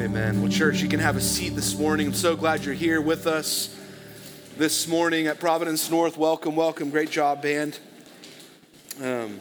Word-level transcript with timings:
Amen. 0.00 0.40
Well, 0.40 0.50
church, 0.50 0.80
you 0.80 0.88
can 0.88 1.00
have 1.00 1.16
a 1.16 1.20
seat 1.20 1.56
this 1.56 1.76
morning. 1.76 2.06
I'm 2.06 2.14
so 2.14 2.36
glad 2.36 2.64
you're 2.64 2.72
here 2.72 3.00
with 3.00 3.26
us 3.26 3.76
this 4.56 4.86
morning 4.86 5.26
at 5.26 5.40
Providence 5.40 5.90
North. 5.90 6.16
Welcome, 6.16 6.54
welcome. 6.54 6.90
Great 6.90 7.10
job, 7.10 7.42
band. 7.42 7.80
Um, 9.02 9.40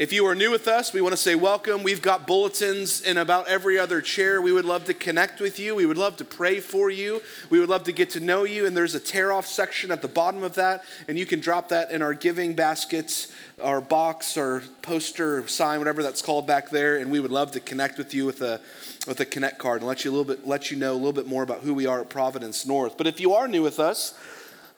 if 0.00 0.14
you 0.14 0.24
are 0.24 0.34
new 0.34 0.50
with 0.50 0.66
us, 0.66 0.94
we 0.94 1.02
want 1.02 1.12
to 1.12 1.18
say 1.18 1.34
welcome. 1.34 1.82
We've 1.82 2.00
got 2.00 2.26
bulletins 2.26 3.02
in 3.02 3.18
about 3.18 3.48
every 3.48 3.78
other 3.78 4.00
chair. 4.00 4.40
We 4.40 4.50
would 4.50 4.64
love 4.64 4.86
to 4.86 4.94
connect 4.94 5.42
with 5.42 5.58
you. 5.58 5.74
We 5.74 5.84
would 5.84 5.98
love 5.98 6.16
to 6.16 6.24
pray 6.24 6.58
for 6.60 6.88
you. 6.88 7.20
We 7.50 7.60
would 7.60 7.68
love 7.68 7.84
to 7.84 7.92
get 7.92 8.08
to 8.12 8.20
know 8.20 8.44
you. 8.44 8.64
And 8.64 8.74
there's 8.74 8.94
a 8.94 8.98
tear 8.98 9.30
off 9.30 9.46
section 9.46 9.90
at 9.90 10.00
the 10.00 10.08
bottom 10.08 10.42
of 10.42 10.54
that. 10.54 10.84
And 11.06 11.18
you 11.18 11.26
can 11.26 11.40
drop 11.40 11.68
that 11.68 11.90
in 11.90 12.00
our 12.00 12.14
giving 12.14 12.54
baskets, 12.54 13.30
our 13.62 13.82
box, 13.82 14.38
our 14.38 14.62
poster, 14.80 15.46
sign, 15.46 15.76
whatever 15.80 16.02
that's 16.02 16.22
called 16.22 16.46
back 16.46 16.70
there. 16.70 16.96
And 16.96 17.10
we 17.10 17.20
would 17.20 17.30
love 17.30 17.52
to 17.52 17.60
connect 17.60 17.98
with 17.98 18.14
you 18.14 18.24
with 18.24 18.40
a, 18.40 18.58
with 19.06 19.20
a 19.20 19.26
connect 19.26 19.58
card 19.58 19.82
and 19.82 19.86
let 19.86 20.06
you 20.06 20.10
a 20.10 20.14
little 20.16 20.34
bit, 20.34 20.46
let 20.46 20.70
you 20.70 20.78
know 20.78 20.94
a 20.94 20.94
little 20.94 21.12
bit 21.12 21.26
more 21.26 21.42
about 21.42 21.60
who 21.60 21.74
we 21.74 21.84
are 21.84 22.00
at 22.00 22.08
Providence 22.08 22.64
North. 22.64 22.96
But 22.96 23.06
if 23.06 23.20
you 23.20 23.34
are 23.34 23.46
new 23.46 23.62
with 23.62 23.78
us, 23.78 24.14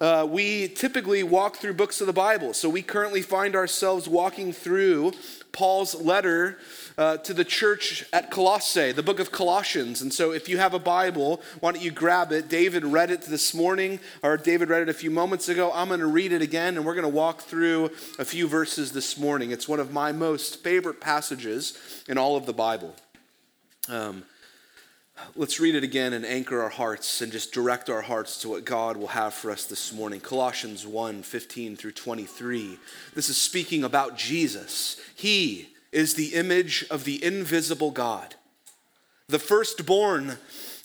uh, 0.02 0.26
we 0.28 0.66
typically 0.66 1.22
walk 1.22 1.58
through 1.58 1.72
books 1.72 2.00
of 2.00 2.08
the 2.08 2.12
Bible. 2.12 2.52
So 2.54 2.68
we 2.68 2.82
currently 2.82 3.22
find 3.22 3.54
ourselves 3.54 4.08
walking 4.08 4.52
through 4.52 5.12
Paul's 5.52 5.94
letter 5.94 6.58
uh, 6.98 7.18
to 7.18 7.32
the 7.32 7.44
church 7.44 8.04
at 8.12 8.28
Colossae, 8.28 8.90
the 8.90 9.04
book 9.04 9.20
of 9.20 9.30
Colossians. 9.30 10.02
And 10.02 10.12
so 10.12 10.32
if 10.32 10.48
you 10.48 10.58
have 10.58 10.74
a 10.74 10.80
Bible, 10.80 11.40
why 11.60 11.70
don't 11.70 11.80
you 11.80 11.92
grab 11.92 12.32
it? 12.32 12.48
David 12.48 12.84
read 12.84 13.12
it 13.12 13.22
this 13.22 13.54
morning, 13.54 14.00
or 14.24 14.36
David 14.36 14.70
read 14.70 14.82
it 14.82 14.88
a 14.88 14.94
few 14.94 15.10
moments 15.12 15.48
ago. 15.48 15.70
I'm 15.72 15.86
going 15.86 16.00
to 16.00 16.06
read 16.06 16.32
it 16.32 16.42
again, 16.42 16.76
and 16.76 16.84
we're 16.84 16.96
going 16.96 17.02
to 17.04 17.08
walk 17.08 17.42
through 17.42 17.92
a 18.18 18.24
few 18.24 18.48
verses 18.48 18.90
this 18.90 19.16
morning. 19.16 19.52
It's 19.52 19.68
one 19.68 19.78
of 19.78 19.92
my 19.92 20.10
most 20.10 20.64
favorite 20.64 21.00
passages 21.00 21.78
in 22.08 22.18
all 22.18 22.34
of 22.34 22.44
the 22.44 22.52
Bible. 22.52 22.96
Um, 23.88 24.24
Let's 25.34 25.60
read 25.60 25.74
it 25.74 25.84
again 25.84 26.12
and 26.12 26.26
anchor 26.26 26.62
our 26.62 26.68
hearts 26.68 27.20
and 27.20 27.32
just 27.32 27.52
direct 27.52 27.88
our 27.88 28.02
hearts 28.02 28.40
to 28.42 28.48
what 28.48 28.64
God 28.64 28.96
will 28.96 29.08
have 29.08 29.34
for 29.34 29.50
us 29.50 29.64
this 29.64 29.92
morning. 29.92 30.20
Colossians 30.20 30.86
1 30.86 31.22
15 31.22 31.76
through 31.76 31.92
23. 31.92 32.78
This 33.14 33.28
is 33.28 33.36
speaking 33.36 33.84
about 33.84 34.16
Jesus. 34.16 35.00
He 35.14 35.68
is 35.90 36.14
the 36.14 36.34
image 36.34 36.84
of 36.90 37.04
the 37.04 37.22
invisible 37.24 37.90
God, 37.90 38.34
the 39.28 39.38
firstborn 39.38 40.38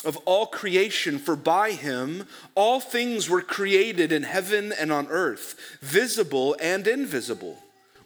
of 0.06 0.18
all 0.26 0.46
creation, 0.46 1.20
for 1.20 1.36
by 1.36 1.72
him 1.72 2.28
all 2.56 2.80
things 2.80 3.30
were 3.30 3.42
created 3.42 4.12
in 4.12 4.24
heaven 4.24 4.72
and 4.72 4.92
on 4.92 5.08
earth, 5.08 5.78
visible 5.82 6.56
and 6.62 6.88
invisible 6.88 7.58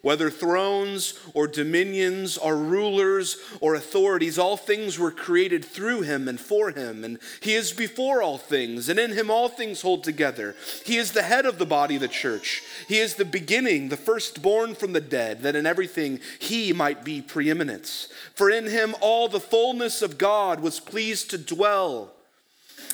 whether 0.01 0.29
thrones 0.29 1.13
or 1.33 1.47
dominions 1.47 2.37
or 2.37 2.57
rulers 2.57 3.37
or 3.59 3.75
authorities, 3.75 4.37
all 4.39 4.57
things 4.57 4.97
were 4.97 5.11
created 5.11 5.63
through 5.63 6.01
him 6.01 6.27
and 6.27 6.39
for 6.39 6.71
him. 6.71 7.03
And 7.03 7.19
he 7.39 7.53
is 7.53 7.71
before 7.71 8.21
all 8.21 8.37
things, 8.37 8.89
and 8.89 8.99
in 8.99 9.11
him 9.11 9.29
all 9.29 9.49
things 9.49 9.81
hold 9.81 10.03
together. 10.03 10.55
He 10.85 10.97
is 10.97 11.11
the 11.11 11.23
head 11.23 11.45
of 11.45 11.57
the 11.57 11.65
body 11.65 11.97
the 11.97 12.07
church. 12.07 12.63
He 12.87 12.99
is 12.99 13.15
the 13.15 13.25
beginning, 13.25 13.89
the 13.89 13.97
firstborn 13.97 14.75
from 14.75 14.93
the 14.93 15.01
dead, 15.01 15.43
that 15.43 15.55
in 15.55 15.65
everything 15.65 16.19
he 16.39 16.73
might 16.73 17.03
be 17.03 17.21
preeminence. 17.21 18.07
For 18.33 18.49
in 18.49 18.67
him 18.67 18.95
all 19.01 19.27
the 19.27 19.39
fullness 19.39 20.01
of 20.01 20.17
God 20.17 20.61
was 20.61 20.79
pleased 20.79 21.29
to 21.29 21.37
dwell 21.37 22.13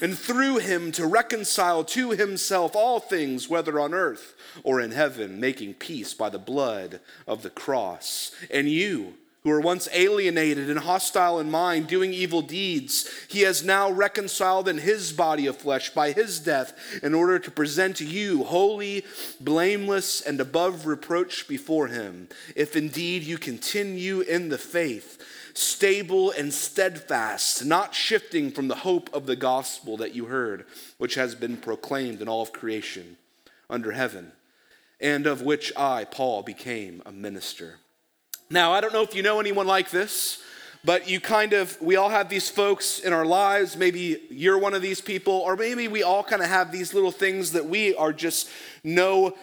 and 0.02 0.18
through 0.18 0.58
him 0.58 0.92
to 0.94 1.06
reconcile 1.06 1.84
to 1.84 2.12
himself 2.12 2.76
all 2.76 3.00
things, 3.00 3.50
whether 3.50 3.80
on 3.80 3.94
earth 3.94 4.36
or 4.64 4.80
in 4.80 4.92
heaven, 4.92 5.40
making 5.40 5.76
peace 5.76 6.14
by 6.14 6.30
the 6.30 6.40
blood 6.40 7.00
of 7.28 7.44
the 7.44 7.50
cross. 7.50 8.32
And 8.52 8.70
you, 8.70 9.14
who 9.44 9.50
were 9.50 9.62
once 9.62 9.88
alienated 9.94 10.70
and 10.70 10.80
hostile 10.80 11.40
in 11.40 11.50
mind, 11.50 11.88
doing 11.88 12.12
evil 12.12 12.42
deeds, 12.42 13.10
he 13.28 13.42
has 13.42 13.64
now 13.64 13.90
reconciled 13.90 14.68
in 14.68 14.80
his 14.80 15.14
body 15.14 15.48
of 15.48 15.56
flesh 15.58 15.90
by 15.92 16.12
his 16.12 16.40
death 16.40 16.74
in 17.02 17.14
order 17.14 17.40
to 17.40 17.52
present 17.52 18.02
you 18.02 18.44
holy, 18.44 19.06
blameless, 19.40 20.22
and 20.22 20.42
above 20.42 20.86
reproach 20.86 21.48
before 21.48 21.88
him, 21.88 22.28
if 22.56 22.76
indeed 22.76 23.24
you 23.24 23.38
continue 23.38 24.22
in 24.22 24.50
the 24.50 24.58
faith 24.58 25.24
stable 25.58 26.30
and 26.32 26.54
steadfast, 26.54 27.66
not 27.66 27.96
shifting 27.96 28.52
from 28.52 28.68
the 28.68 28.76
hope 28.76 29.10
of 29.14 29.26
the 29.26 29.36
gospel 29.36 29.98
that 29.98 30.14
you 30.14 30.26
heard, 30.26 30.66
which 30.98 31.16
has 31.16 31.34
been 31.34 31.58
proclaimed 31.58 32.22
in 32.22 32.28
all 32.28 32.44
of 32.44 32.54
creation 32.54 33.18
under 33.70 33.92
heaven, 33.92 34.32
and 35.02 35.26
of 35.26 35.42
which 35.42 35.74
I, 35.76 36.06
Paul, 36.06 36.44
became 36.44 37.02
a 37.06 37.12
minister. 37.12 37.80
Now, 38.50 38.72
I 38.72 38.82
don't 38.82 38.94
know 38.94 39.02
if 39.02 39.16
you 39.16 39.24
know 39.24 39.40
anyone 39.40 39.68
like 39.68 39.90
this, 39.90 40.42
but 40.86 41.10
you 41.10 41.20
kind 41.20 41.54
of, 41.54 41.82
we 41.82 41.96
all 41.96 42.10
have 42.10 42.30
these 42.30 42.50
folks 42.50 43.00
in 43.00 43.12
our 43.12 43.26
lives. 43.26 43.76
Maybe 43.76 44.22
you're 44.30 44.60
one 44.60 44.76
of 44.76 44.82
these 44.84 45.02
people, 45.02 45.34
or 45.34 45.56
maybe 45.56 45.88
we 45.88 46.04
all 46.04 46.24
kind 46.24 46.42
of 46.42 46.50
have 46.50 46.72
these 46.72 46.94
little 46.94 47.12
things 47.12 47.54
that 47.54 47.66
we 47.66 47.96
are 47.96 48.14
just 48.14 48.48
know 48.84 49.36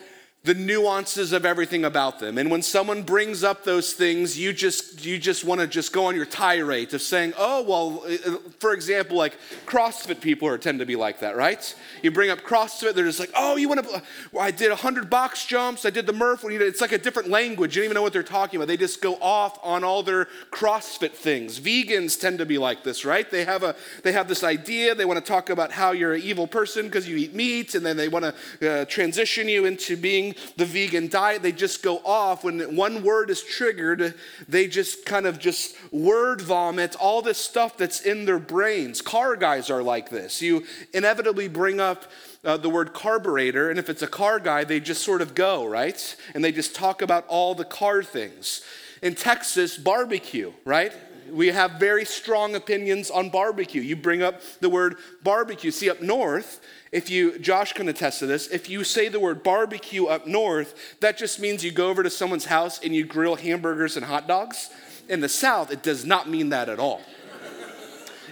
the 0.44 0.54
nuances 0.54 1.32
of 1.32 1.46
everything 1.46 1.86
about 1.86 2.18
them. 2.18 2.36
And 2.36 2.50
when 2.50 2.60
someone 2.60 3.02
brings 3.02 3.42
up 3.42 3.64
those 3.64 3.94
things, 3.94 4.38
you 4.38 4.52
just 4.52 5.02
you 5.04 5.18
just 5.18 5.42
want 5.42 5.62
to 5.62 5.66
just 5.66 5.90
go 5.90 6.04
on 6.04 6.14
your 6.14 6.26
tirade 6.26 6.92
of 6.92 7.00
saying, 7.00 7.32
"Oh, 7.38 7.62
well, 7.62 8.04
uh, 8.04 8.34
uh, 8.34 8.38
for 8.58 8.74
example, 8.74 9.16
like 9.16 9.38
CrossFit 9.64 10.20
people 10.20 10.46
are 10.46 10.58
tend 10.58 10.80
to 10.80 10.86
be 10.86 10.96
like 10.96 11.20
that, 11.20 11.34
right? 11.34 11.74
You 12.02 12.10
bring 12.10 12.28
up 12.28 12.40
CrossFit, 12.40 12.94
they're 12.94 13.06
just 13.06 13.20
like, 13.20 13.30
"Oh, 13.34 13.56
you 13.56 13.70
want 13.70 13.84
to 13.84 14.02
well, 14.32 14.44
I 14.44 14.50
did 14.50 14.68
100 14.68 15.08
box 15.08 15.46
jumps, 15.46 15.86
I 15.86 15.90
did 15.90 16.04
the 16.06 16.12
Murph, 16.12 16.44
it's 16.44 16.82
like 16.82 16.92
a 16.92 16.98
different 16.98 17.30
language. 17.30 17.74
You 17.74 17.80
don't 17.80 17.86
even 17.86 17.94
know 17.94 18.02
what 18.02 18.12
they're 18.12 18.22
talking 18.22 18.58
about. 18.58 18.68
They 18.68 18.76
just 18.76 19.00
go 19.00 19.16
off 19.22 19.58
on 19.62 19.82
all 19.82 20.02
their 20.02 20.26
CrossFit 20.50 21.12
things. 21.12 21.58
Vegans 21.58 22.20
tend 22.20 22.38
to 22.38 22.46
be 22.46 22.58
like 22.58 22.84
this, 22.84 23.06
right? 23.06 23.30
They 23.30 23.46
have 23.46 23.62
a 23.62 23.74
they 24.02 24.12
have 24.12 24.28
this 24.28 24.44
idea, 24.44 24.94
they 24.94 25.06
want 25.06 25.24
to 25.24 25.26
talk 25.26 25.48
about 25.48 25.72
how 25.72 25.92
you're 25.92 26.12
an 26.12 26.22
evil 26.22 26.46
person 26.46 26.84
because 26.84 27.08
you 27.08 27.16
eat 27.16 27.34
meat 27.34 27.74
and 27.74 27.86
then 27.86 27.96
they 27.96 28.08
want 28.08 28.26
to 28.60 28.82
uh, 28.82 28.84
transition 28.84 29.48
you 29.48 29.64
into 29.64 29.96
being 29.96 30.33
the 30.56 30.64
vegan 30.64 31.08
diet, 31.08 31.42
they 31.42 31.52
just 31.52 31.82
go 31.82 31.98
off. 32.04 32.44
When 32.44 32.76
one 32.76 33.02
word 33.02 33.30
is 33.30 33.42
triggered, 33.42 34.14
they 34.48 34.66
just 34.66 35.06
kind 35.06 35.26
of 35.26 35.38
just 35.38 35.76
word 35.92 36.40
vomit 36.40 36.96
all 36.96 37.22
this 37.22 37.38
stuff 37.38 37.76
that's 37.76 38.00
in 38.00 38.24
their 38.24 38.38
brains. 38.38 39.00
Car 39.00 39.36
guys 39.36 39.70
are 39.70 39.82
like 39.82 40.10
this. 40.10 40.42
You 40.42 40.64
inevitably 40.92 41.48
bring 41.48 41.80
up 41.80 42.04
uh, 42.44 42.56
the 42.56 42.68
word 42.68 42.92
carburetor, 42.92 43.70
and 43.70 43.78
if 43.78 43.88
it's 43.88 44.02
a 44.02 44.06
car 44.06 44.38
guy, 44.38 44.64
they 44.64 44.80
just 44.80 45.02
sort 45.02 45.22
of 45.22 45.34
go, 45.34 45.66
right? 45.66 46.16
And 46.34 46.44
they 46.44 46.52
just 46.52 46.74
talk 46.74 47.02
about 47.02 47.24
all 47.28 47.54
the 47.54 47.64
car 47.64 48.02
things. 48.02 48.62
In 49.02 49.14
Texas, 49.14 49.76
barbecue, 49.76 50.52
right? 50.64 50.92
We 51.34 51.48
have 51.48 51.72
very 51.72 52.04
strong 52.04 52.54
opinions 52.54 53.10
on 53.10 53.28
barbecue. 53.28 53.82
You 53.82 53.96
bring 53.96 54.22
up 54.22 54.40
the 54.60 54.70
word 54.70 54.96
barbecue. 55.24 55.72
See, 55.72 55.90
up 55.90 56.00
north, 56.00 56.60
if 56.92 57.10
you, 57.10 57.40
Josh 57.40 57.72
can 57.72 57.88
attest 57.88 58.20
to 58.20 58.26
this, 58.26 58.46
if 58.46 58.70
you 58.70 58.84
say 58.84 59.08
the 59.08 59.18
word 59.18 59.42
barbecue 59.42 60.06
up 60.06 60.28
north, 60.28 60.96
that 61.00 61.18
just 61.18 61.40
means 61.40 61.64
you 61.64 61.72
go 61.72 61.88
over 61.88 62.04
to 62.04 62.10
someone's 62.10 62.44
house 62.44 62.78
and 62.84 62.94
you 62.94 63.04
grill 63.04 63.34
hamburgers 63.34 63.96
and 63.96 64.06
hot 64.06 64.28
dogs. 64.28 64.70
In 65.08 65.20
the 65.20 65.28
south, 65.28 65.72
it 65.72 65.82
does 65.82 66.04
not 66.04 66.30
mean 66.30 66.50
that 66.50 66.68
at 66.68 66.78
all. 66.78 67.02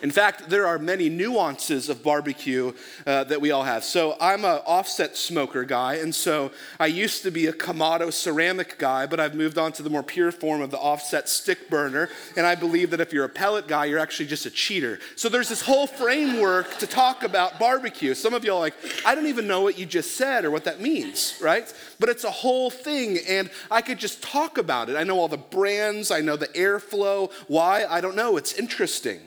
In 0.02 0.10
fact, 0.10 0.50
there 0.50 0.66
are 0.66 0.80
many 0.80 1.08
nuances 1.08 1.88
of 1.88 2.02
barbecue 2.02 2.72
uh, 3.06 3.22
that 3.24 3.40
we 3.40 3.52
all 3.52 3.62
have. 3.62 3.84
So 3.84 4.16
I'm 4.20 4.44
an 4.44 4.60
offset 4.66 5.16
smoker 5.16 5.64
guy, 5.64 5.94
and 5.94 6.12
so 6.12 6.50
I 6.80 6.86
used 6.86 7.22
to 7.22 7.30
be 7.30 7.46
a 7.46 7.52
Kamado 7.52 8.12
ceramic 8.12 8.78
guy, 8.78 9.06
but 9.06 9.20
I've 9.20 9.36
moved 9.36 9.58
on 9.58 9.70
to 9.72 9.82
the 9.82 9.90
more 9.90 10.02
pure 10.02 10.32
form 10.32 10.60
of 10.60 10.72
the 10.72 10.78
offset 10.78 11.28
stick 11.28 11.70
burner. 11.70 12.08
And 12.36 12.44
I 12.44 12.56
believe 12.56 12.90
that 12.90 13.00
if 13.00 13.12
you're 13.12 13.24
a 13.24 13.28
pellet 13.28 13.68
guy, 13.68 13.84
you're 13.84 14.00
actually 14.00 14.26
just 14.26 14.44
a 14.44 14.50
cheater. 14.50 14.98
So 15.14 15.28
there's 15.28 15.48
this 15.48 15.62
whole 15.62 15.86
framework 15.86 16.78
to 16.78 16.86
talk 16.88 17.22
about 17.22 17.60
barbecue. 17.60 18.14
Some 18.14 18.34
of 18.34 18.44
y'all 18.44 18.58
like, 18.58 18.74
I 19.06 19.14
don't 19.14 19.28
even 19.28 19.46
know 19.46 19.60
what 19.60 19.78
you 19.78 19.86
just 19.86 20.16
said 20.16 20.44
or 20.44 20.50
what 20.50 20.64
that 20.64 20.80
means, 20.80 21.38
right? 21.40 21.72
But 22.00 22.08
it's 22.08 22.24
a 22.24 22.30
whole 22.30 22.70
thing, 22.70 23.18
and 23.28 23.50
I 23.70 23.80
could 23.80 23.98
just 23.98 24.20
talk 24.20 24.58
about 24.58 24.90
it. 24.90 24.96
I 24.96 25.04
know 25.04 25.20
all 25.20 25.28
the 25.28 25.36
brands, 25.36 26.10
I 26.10 26.20
know 26.22 26.34
the 26.34 26.48
airflow. 26.48 27.32
Why? 27.46 27.84
I 27.88 28.00
don't 28.00 28.16
know. 28.16 28.36
It's 28.36 28.54
interesting. 28.54 29.20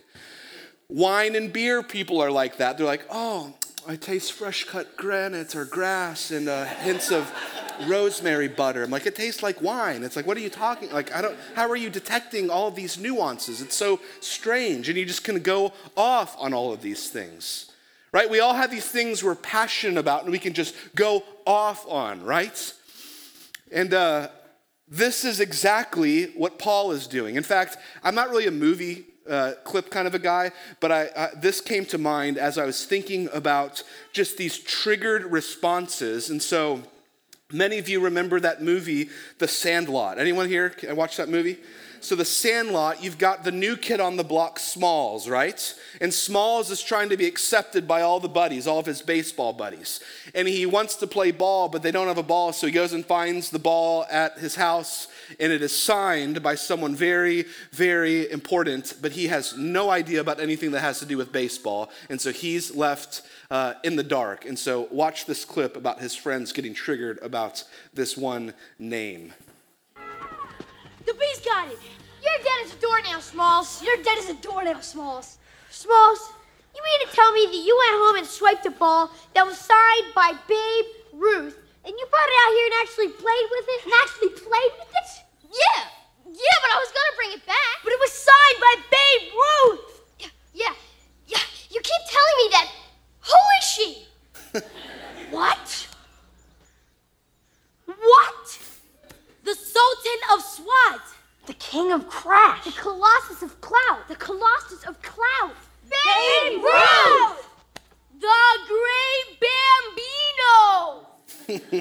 Wine 0.87 1.35
and 1.35 1.51
beer 1.51 1.81
people 1.81 2.21
are 2.21 2.31
like 2.31 2.57
that. 2.57 2.77
They're 2.77 2.85
like, 2.85 3.05
oh, 3.09 3.53
I 3.87 3.95
taste 3.95 4.33
fresh 4.33 4.63
cut 4.63 4.97
granite 4.97 5.55
or 5.55 5.65
grass 5.65 6.31
and 6.31 6.47
uh, 6.47 6.65
hints 6.65 7.11
of 7.11 7.31
rosemary 7.87 8.47
butter. 8.47 8.83
I'm 8.83 8.91
like, 8.91 9.05
it 9.05 9.15
tastes 9.15 9.43
like 9.43 9.61
wine. 9.61 10.03
It's 10.03 10.15
like, 10.15 10.25
what 10.25 10.37
are 10.37 10.41
you 10.41 10.49
talking? 10.49 10.91
Like, 10.91 11.13
I 11.13 11.21
don't. 11.21 11.37
How 11.55 11.69
are 11.69 11.75
you 11.75 11.89
detecting 11.89 12.49
all 12.49 12.71
these 12.71 12.97
nuances? 12.97 13.61
It's 13.61 13.75
so 13.75 13.99
strange, 14.21 14.89
and 14.89 14.97
you 14.97 15.05
just 15.05 15.23
can 15.23 15.39
go 15.39 15.73
off 15.95 16.35
on 16.39 16.53
all 16.53 16.73
of 16.73 16.81
these 16.81 17.09
things, 17.09 17.71
right? 18.11 18.29
We 18.29 18.39
all 18.39 18.53
have 18.53 18.71
these 18.71 18.87
things 18.87 19.23
we're 19.23 19.35
passionate 19.35 19.99
about, 19.99 20.23
and 20.23 20.31
we 20.31 20.39
can 20.39 20.53
just 20.53 20.75
go 20.95 21.23
off 21.45 21.87
on, 21.87 22.23
right? 22.23 22.73
And 23.71 23.93
uh, 23.93 24.29
this 24.87 25.25
is 25.25 25.39
exactly 25.39 26.25
what 26.37 26.57
Paul 26.59 26.91
is 26.91 27.07
doing. 27.07 27.35
In 27.35 27.43
fact, 27.43 27.77
I'm 28.03 28.15
not 28.15 28.29
really 28.29 28.47
a 28.47 28.51
movie 28.51 29.05
uh, 29.29 29.53
clip 29.63 29.89
kind 29.89 30.07
of 30.07 30.15
a 30.15 30.19
guy, 30.19 30.51
but 30.79 30.91
I, 30.91 31.09
I, 31.15 31.29
this 31.35 31.61
came 31.61 31.85
to 31.87 31.97
mind 31.97 32.37
as 32.37 32.57
I 32.57 32.65
was 32.65 32.85
thinking 32.85 33.29
about 33.33 33.83
just 34.13 34.37
these 34.37 34.57
triggered 34.57 35.25
responses. 35.25 36.29
And 36.29 36.41
so 36.41 36.83
many 37.51 37.77
of 37.77 37.89
you 37.89 37.99
remember 37.99 38.39
that 38.39 38.61
movie, 38.61 39.09
The 39.39 39.47
Sandlot. 39.47 40.19
Anyone 40.19 40.47
here 40.47 40.73
watch 40.93 41.17
that 41.17 41.29
movie? 41.29 41.57
so 42.05 42.15
the 42.15 42.23
Sandlot, 42.23 43.03
you've 43.03 43.17
got 43.17 43.43
the 43.43 43.51
new 43.51 43.75
kid 43.75 43.99
on 43.99 44.15
the 44.15 44.23
block, 44.23 44.59
Smalls, 44.59 45.27
right? 45.27 45.73
And 45.99 46.13
Smalls 46.13 46.69
is 46.69 46.81
trying 46.81 47.09
to 47.09 47.17
be 47.17 47.25
accepted 47.25 47.87
by 47.87 48.01
all 48.01 48.19
the 48.19 48.29
buddies, 48.29 48.67
all 48.67 48.77
of 48.77 48.85
his 48.85 49.01
baseball 49.01 49.53
buddies. 49.53 49.99
And 50.35 50.47
he 50.47 50.67
wants 50.67 50.95
to 50.97 51.07
play 51.07 51.31
ball, 51.31 51.67
but 51.67 51.81
they 51.81 51.91
don't 51.91 52.07
have 52.07 52.19
a 52.19 52.23
ball, 52.23 52.53
so 52.53 52.67
he 52.67 52.73
goes 52.73 52.93
and 52.93 53.03
finds 53.03 53.49
the 53.49 53.59
ball 53.59 54.05
at 54.11 54.37
his 54.37 54.55
house, 54.55 55.07
and 55.39 55.51
it 55.51 55.61
is 55.61 55.75
signed 55.75 56.41
by 56.41 56.55
someone 56.55 56.95
very, 56.95 57.45
very 57.71 58.29
important, 58.31 58.95
but 59.01 59.13
he 59.13 59.27
has 59.27 59.57
no 59.57 59.89
idea 59.89 60.21
about 60.21 60.39
anything 60.39 60.71
that 60.71 60.81
has 60.81 60.99
to 60.99 61.05
do 61.05 61.17
with 61.17 61.31
baseball. 61.31 61.89
And 62.09 62.19
so 62.19 62.31
he's 62.31 62.75
left 62.75 63.21
uh, 63.51 63.73
in 63.83 63.95
the 63.95 64.03
dark. 64.03 64.45
And 64.45 64.57
so 64.57 64.87
watch 64.91 65.25
this 65.25 65.45
clip 65.45 65.75
about 65.75 65.99
his 65.99 66.15
friends 66.15 66.51
getting 66.51 66.73
triggered 66.73 67.19
about 67.21 67.63
this 67.93 68.17
one 68.17 68.53
name. 68.79 69.33
The 69.95 71.13
bee's 71.13 71.39
got 71.45 71.67
it. 71.67 71.77
You're 72.23 72.43
dead 72.43 72.65
as 72.65 72.73
a 72.73 72.77
doornail, 72.77 73.21
Smalls. 73.21 73.83
You're 73.83 74.03
dead 74.03 74.17
as 74.17 74.29
a 74.29 74.33
doornail, 74.35 74.81
Smalls. 74.81 75.37
Smalls, 75.69 76.31
you 76.75 76.81
mean 76.83 77.07
to 77.07 77.15
tell 77.15 77.31
me 77.31 77.45
that 77.45 77.65
you 77.65 77.77
went 77.77 78.03
home 78.03 78.15
and 78.17 78.25
swiped 78.25 78.65
a 78.65 78.71
ball 78.71 79.11
that 79.33 79.45
was 79.45 79.57
signed 79.57 80.13
by 80.15 80.33
Babe 80.47 80.85
Ruth, 81.13 81.57
and 81.85 81.93
you 81.93 82.05
brought 82.09 82.29
it 82.29 82.37
out 82.43 82.51
here 82.57 82.65
and 82.65 82.77
actually 82.81 83.09
played 83.13 83.47
with 83.53 83.65
it? 83.69 83.79
And 83.85 83.93
actually 84.01 84.33
played 84.33 84.73
with 84.81 84.91
it? 84.91 85.09
Yeah. 85.53 85.81
Yeah, 86.25 86.57
but 86.61 86.71
I 86.73 86.77
was 86.81 86.91
gonna 86.91 87.15
bring 87.15 87.31
it 87.37 87.45
back. 87.45 87.75
But 87.83 87.93
it 87.93 87.99
was 88.01 88.11
signed 88.11 88.59
by 88.59 88.73
Babe 88.89 89.25
Ruth. 89.31 90.01
Yeah, 90.19 90.33
yeah, 90.53 90.73
yeah. 91.27 91.45
You 91.69 91.79
keep 91.79 92.03
telling 92.09 92.37
me 92.41 92.47
that. 92.51 92.67
Who 93.29 93.41
is 93.59 93.65
she? 93.65 93.89
What? 95.31 95.87
What? 97.85 98.59
The 99.43 99.55
Sultan 99.55 100.19
of 100.33 100.41
Swat. 100.41 101.01
The 101.45 101.53
King 101.53 101.91
of 101.91 102.07
Crash. 102.07 102.63
The 102.65 102.71
Colossus 102.71 103.41
of 103.41 103.59
Clout. 103.61 104.07
The 104.07 104.15
Colossus 104.15 104.83
of 104.85 105.01
Clout. 105.01 105.55
Babe 105.89 106.63
Ruth! 106.63 107.49
The 108.19 108.43
Great 108.67 109.39
Bambino. 109.41 111.07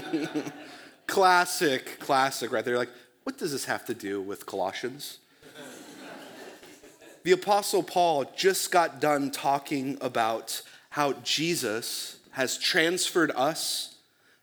classic, 1.07 1.99
classic 2.01 2.53
right 2.53 2.65
there. 2.65 2.77
Like, 2.77 2.91
what 3.25 3.39
does 3.39 3.53
this 3.53 3.65
have 3.65 3.85
to 3.87 3.95
do 3.95 4.21
with 4.21 4.47
Colossians? 4.47 5.19
the 7.23 7.33
Apostle 7.33 7.83
Paul 7.83 8.27
just 8.37 8.71
got 8.71 9.01
done 9.01 9.31
talking 9.31 9.97
about 10.01 10.61
how 10.91 11.15
Jesus 11.25 12.19
has 12.33 12.59
transferred 12.59 13.31
us 13.35 13.95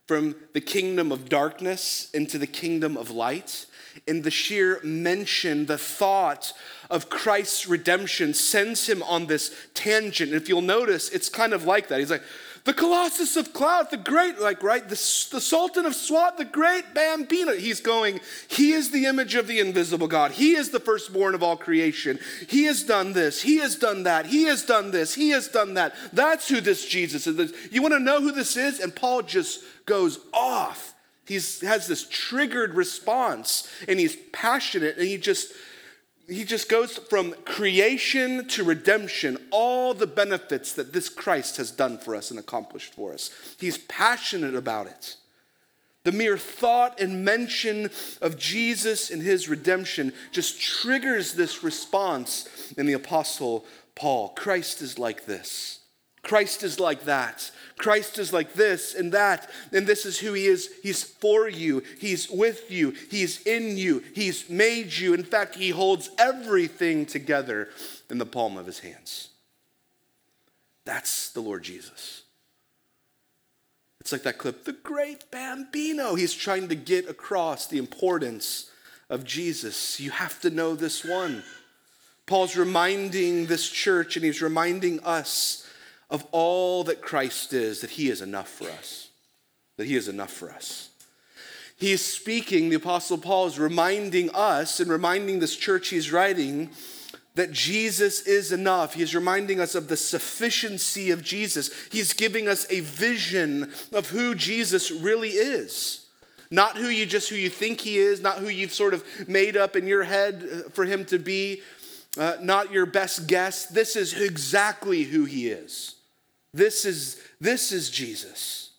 from 0.07 0.35
the 0.53 0.61
kingdom 0.61 1.11
of 1.11 1.29
darkness 1.29 2.09
into 2.11 2.37
the 2.37 2.47
kingdom 2.47 2.97
of 2.97 3.11
light. 3.11 3.65
In 4.07 4.23
the 4.23 4.31
sheer 4.31 4.79
mention, 4.83 5.67
the 5.67 5.77
thought 5.77 6.53
of 6.89 7.09
Christ's 7.09 7.67
redemption 7.67 8.33
sends 8.33 8.89
him 8.89 9.03
on 9.03 9.27
this 9.27 9.55
tangent. 9.73 10.31
And 10.31 10.41
if 10.41 10.49
you'll 10.49 10.61
notice, 10.61 11.09
it's 11.09 11.29
kind 11.29 11.53
of 11.53 11.65
like 11.65 11.87
that. 11.87 11.99
He's 11.99 12.11
like, 12.11 12.23
the 12.63 12.73
Colossus 12.73 13.37
of 13.37 13.53
Clout, 13.53 13.89
the 13.89 13.97
great, 13.97 14.39
like, 14.39 14.61
right, 14.61 14.83
the, 14.83 14.89
the 14.89 15.41
Sultan 15.41 15.85
of 15.85 15.95
Swat, 15.95 16.37
the 16.37 16.45
great 16.45 16.93
Bambino. 16.93 17.53
He's 17.53 17.81
going, 17.81 18.19
He 18.47 18.71
is 18.71 18.91
the 18.91 19.05
image 19.05 19.33
of 19.33 19.47
the 19.47 19.59
invisible 19.59 20.07
God. 20.07 20.31
He 20.31 20.53
is 20.53 20.69
the 20.69 20.79
firstborn 20.79 21.33
of 21.33 21.41
all 21.41 21.57
creation. 21.57 22.19
He 22.47 22.65
has 22.65 22.83
done 22.83 23.13
this. 23.13 23.41
He 23.41 23.57
has 23.57 23.75
done 23.75 24.03
that. 24.03 24.27
He 24.27 24.43
has 24.43 24.63
done 24.63 24.91
this. 24.91 25.15
He 25.15 25.29
has 25.29 25.47
done 25.47 25.73
that. 25.73 25.95
That's 26.13 26.47
who 26.47 26.61
this 26.61 26.85
Jesus 26.85 27.25
is. 27.25 27.53
You 27.71 27.81
want 27.81 27.95
to 27.95 27.99
know 27.99 28.21
who 28.21 28.31
this 28.31 28.55
is? 28.55 28.79
And 28.79 28.95
Paul 28.95 29.23
just 29.23 29.63
goes 29.85 30.19
off. 30.33 30.93
He 31.25 31.35
has 31.35 31.87
this 31.87 32.07
triggered 32.09 32.73
response 32.73 33.71
and 33.87 33.99
he's 33.99 34.17
passionate 34.33 34.97
and 34.97 35.07
he 35.07 35.17
just 35.17 35.53
he 36.31 36.45
just 36.45 36.69
goes 36.69 36.97
from 36.97 37.33
creation 37.45 38.47
to 38.47 38.63
redemption, 38.63 39.37
all 39.51 39.93
the 39.93 40.07
benefits 40.07 40.73
that 40.73 40.93
this 40.93 41.09
Christ 41.09 41.57
has 41.57 41.71
done 41.71 41.97
for 41.97 42.15
us 42.15 42.31
and 42.31 42.39
accomplished 42.39 42.93
for 42.93 43.13
us. 43.13 43.31
He's 43.59 43.77
passionate 43.77 44.55
about 44.55 44.87
it. 44.87 45.17
The 46.03 46.11
mere 46.11 46.37
thought 46.37 46.99
and 46.99 47.23
mention 47.25 47.91
of 48.21 48.37
Jesus 48.39 49.11
and 49.11 49.21
his 49.21 49.49
redemption 49.49 50.13
just 50.31 50.59
triggers 50.59 51.33
this 51.33 51.63
response 51.63 52.73
in 52.77 52.85
the 52.85 52.93
Apostle 52.93 53.65
Paul. 53.93 54.29
Christ 54.29 54.81
is 54.81 54.97
like 54.97 55.25
this. 55.25 55.80
Christ 56.23 56.63
is 56.63 56.79
like 56.79 57.05
that. 57.05 57.51
Christ 57.77 58.19
is 58.19 58.31
like 58.31 58.53
this 58.53 58.93
and 58.93 59.11
that, 59.11 59.49
and 59.71 59.87
this 59.87 60.05
is 60.05 60.19
who 60.19 60.33
He 60.33 60.45
is. 60.45 60.69
He's 60.83 61.03
for 61.03 61.49
you, 61.49 61.83
He's 61.99 62.29
with 62.29 62.69
you, 62.69 62.93
He's 63.09 63.41
in 63.41 63.77
you, 63.77 64.03
He's 64.13 64.49
made 64.49 64.93
you. 64.93 65.13
In 65.13 65.23
fact, 65.23 65.55
He 65.55 65.69
holds 65.69 66.09
everything 66.19 67.05
together 67.05 67.69
in 68.09 68.19
the 68.19 68.25
palm 68.25 68.57
of 68.57 68.67
His 68.67 68.79
hands. 68.79 69.29
That's 70.85 71.31
the 71.31 71.41
Lord 71.41 71.63
Jesus. 71.63 72.23
It's 73.99 74.11
like 74.11 74.23
that 74.23 74.39
clip, 74.39 74.63
the 74.63 74.73
great 74.73 75.29
Bambino. 75.31 76.15
He's 76.15 76.33
trying 76.33 76.69
to 76.69 76.75
get 76.75 77.07
across 77.07 77.67
the 77.67 77.77
importance 77.77 78.69
of 79.09 79.23
Jesus. 79.23 79.99
You 79.99 80.09
have 80.09 80.41
to 80.41 80.49
know 80.49 80.75
this 80.75 81.05
one. 81.05 81.43
Paul's 82.25 82.55
reminding 82.55 83.45
this 83.45 83.69
church 83.69 84.15
and 84.15 84.25
he's 84.25 84.41
reminding 84.41 85.01
us 85.01 85.67
of 86.11 86.27
all 86.31 86.83
that 86.83 87.01
Christ 87.01 87.53
is, 87.53 87.81
that 87.81 87.91
he 87.91 88.09
is 88.09 88.21
enough 88.21 88.49
for 88.49 88.69
us. 88.69 89.07
That 89.77 89.87
he 89.87 89.95
is 89.95 90.07
enough 90.07 90.31
for 90.31 90.51
us. 90.51 90.89
He 91.77 91.93
is 91.93 92.05
speaking, 92.05 92.69
the 92.69 92.75
Apostle 92.75 93.17
Paul 93.17 93.47
is 93.47 93.57
reminding 93.57 94.29
us 94.35 94.79
and 94.79 94.91
reminding 94.91 95.39
this 95.39 95.55
church 95.55 95.87
he's 95.87 96.11
writing 96.11 96.69
that 97.35 97.51
Jesus 97.51 98.27
is 98.27 98.51
enough. 98.51 98.93
He's 98.93 99.15
reminding 99.15 99.59
us 99.59 99.73
of 99.73 99.87
the 99.87 99.97
sufficiency 99.97 101.11
of 101.11 101.23
Jesus. 101.23 101.71
He's 101.89 102.13
giving 102.13 102.47
us 102.47 102.67
a 102.69 102.81
vision 102.81 103.71
of 103.93 104.09
who 104.09 104.35
Jesus 104.35 104.91
really 104.91 105.29
is. 105.29 106.05
Not 106.51 106.77
who 106.77 106.87
you 106.87 107.05
just 107.05 107.29
who 107.29 107.37
you 107.37 107.49
think 107.49 107.79
he 107.79 107.97
is, 107.97 108.21
not 108.21 108.39
who 108.39 108.49
you've 108.49 108.73
sort 108.73 108.93
of 108.93 109.05
made 109.29 109.55
up 109.55 109.77
in 109.77 109.87
your 109.87 110.03
head 110.03 110.43
uh, 110.43 110.69
for 110.71 110.83
him 110.83 111.05
to 111.05 111.17
be, 111.17 111.61
uh, 112.17 112.35
not 112.41 112.73
your 112.73 112.85
best 112.85 113.25
guess. 113.27 113.67
This 113.67 113.95
is 113.95 114.13
exactly 114.19 115.03
who 115.03 115.23
he 115.23 115.47
is. 115.47 115.95
This 116.53 116.85
is 116.85 117.21
this 117.39 117.71
is 117.71 117.89
Jesus. 117.89 118.71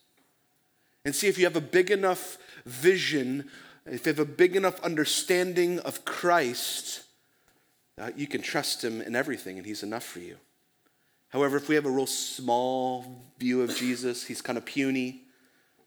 And 1.05 1.15
see 1.15 1.29
if 1.29 1.39
you 1.39 1.45
have 1.45 1.57
a 1.57 1.61
big 1.61 1.91
enough 1.91 2.39
vision, 2.65 3.51
if 3.87 4.07
you 4.07 4.11
have 4.11 4.19
a 4.21 4.25
big 4.25 4.55
enough 4.55 4.81
understanding 4.83 5.81
of 5.81 6.05
Christ, 6.05 7.03
uh, 7.99 8.11
you 8.17 8.27
can 8.27 8.41
trust 8.41 8.85
him 8.85 9.01
in 9.01 9.17
everything 9.17 9.59
and 9.59 9.67
he's 9.67 9.83
enough 9.83 10.05
for 10.05 10.21
you. 10.21 10.37
However, 11.31 11.57
if 11.57 11.69
we 11.69 11.75
have 11.75 11.87
a 11.87 11.91
real 11.91 12.07
small 12.07 13.23
view 13.39 13.63
of 13.63 13.75
Jesus, 13.75 14.25
he's 14.25 14.43
kind 14.43 14.59
of 14.59 14.65
puny, 14.65 15.23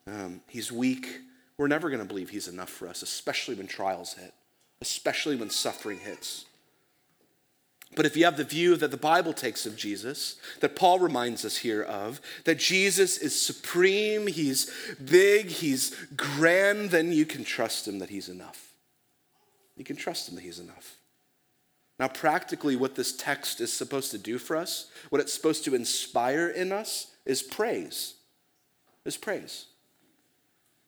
um, 0.08 0.42
he's 0.48 0.72
weak, 0.72 1.22
we're 1.58 1.68
never 1.68 1.90
going 1.90 2.02
to 2.02 2.08
believe 2.08 2.30
he's 2.30 2.48
enough 2.48 2.70
for 2.70 2.88
us, 2.88 3.04
especially 3.04 3.56
when 3.56 3.68
trials 3.68 4.16
hit, 4.16 4.34
especially 4.82 5.36
when 5.36 5.50
suffering 5.50 6.00
hits. 6.00 6.46
But 7.96 8.06
if 8.06 8.18
you 8.18 8.26
have 8.26 8.38
the 8.38 8.44
view 8.44 8.76
that 8.76 8.92
the 8.92 8.98
Bible 8.98 9.32
takes 9.32 9.66
of 9.66 9.78
Jesus, 9.78 10.36
that 10.60 10.76
Paul 10.76 11.00
reminds 11.00 11.46
us 11.46 11.58
here 11.58 11.82
of, 11.82 12.20
that 12.44 12.60
Jesus 12.60 13.18
is 13.18 13.40
supreme, 13.40 14.28
he's 14.28 14.70
big, 15.04 15.48
he's 15.48 15.96
grand, 16.16 16.90
then 16.90 17.14
you 17.14 17.26
can 17.26 17.44
trust 17.44 17.88
him 17.88 18.00
that 18.00 18.10
he's 18.10 18.28
enough. 18.28 18.74
You 19.78 19.86
can 19.86 19.96
trust 19.96 20.28
him 20.28 20.36
that 20.36 20.42
he's 20.42 20.60
enough. 20.60 20.98
Now, 21.98 22.10
practically, 22.10 22.76
what 22.76 22.96
this 22.96 23.16
text 23.16 23.62
is 23.62 23.72
supposed 23.72 24.12
to 24.12 24.18
do 24.18 24.38
for 24.38 24.58
us, 24.58 24.92
what 25.10 25.22
it's 25.22 25.34
supposed 25.34 25.64
to 25.66 25.76
inspire 25.76 26.48
in 26.48 26.74
us, 26.74 27.08
is 27.26 27.42
praise. 27.42 28.16
Is 29.06 29.16
praise. 29.16 29.68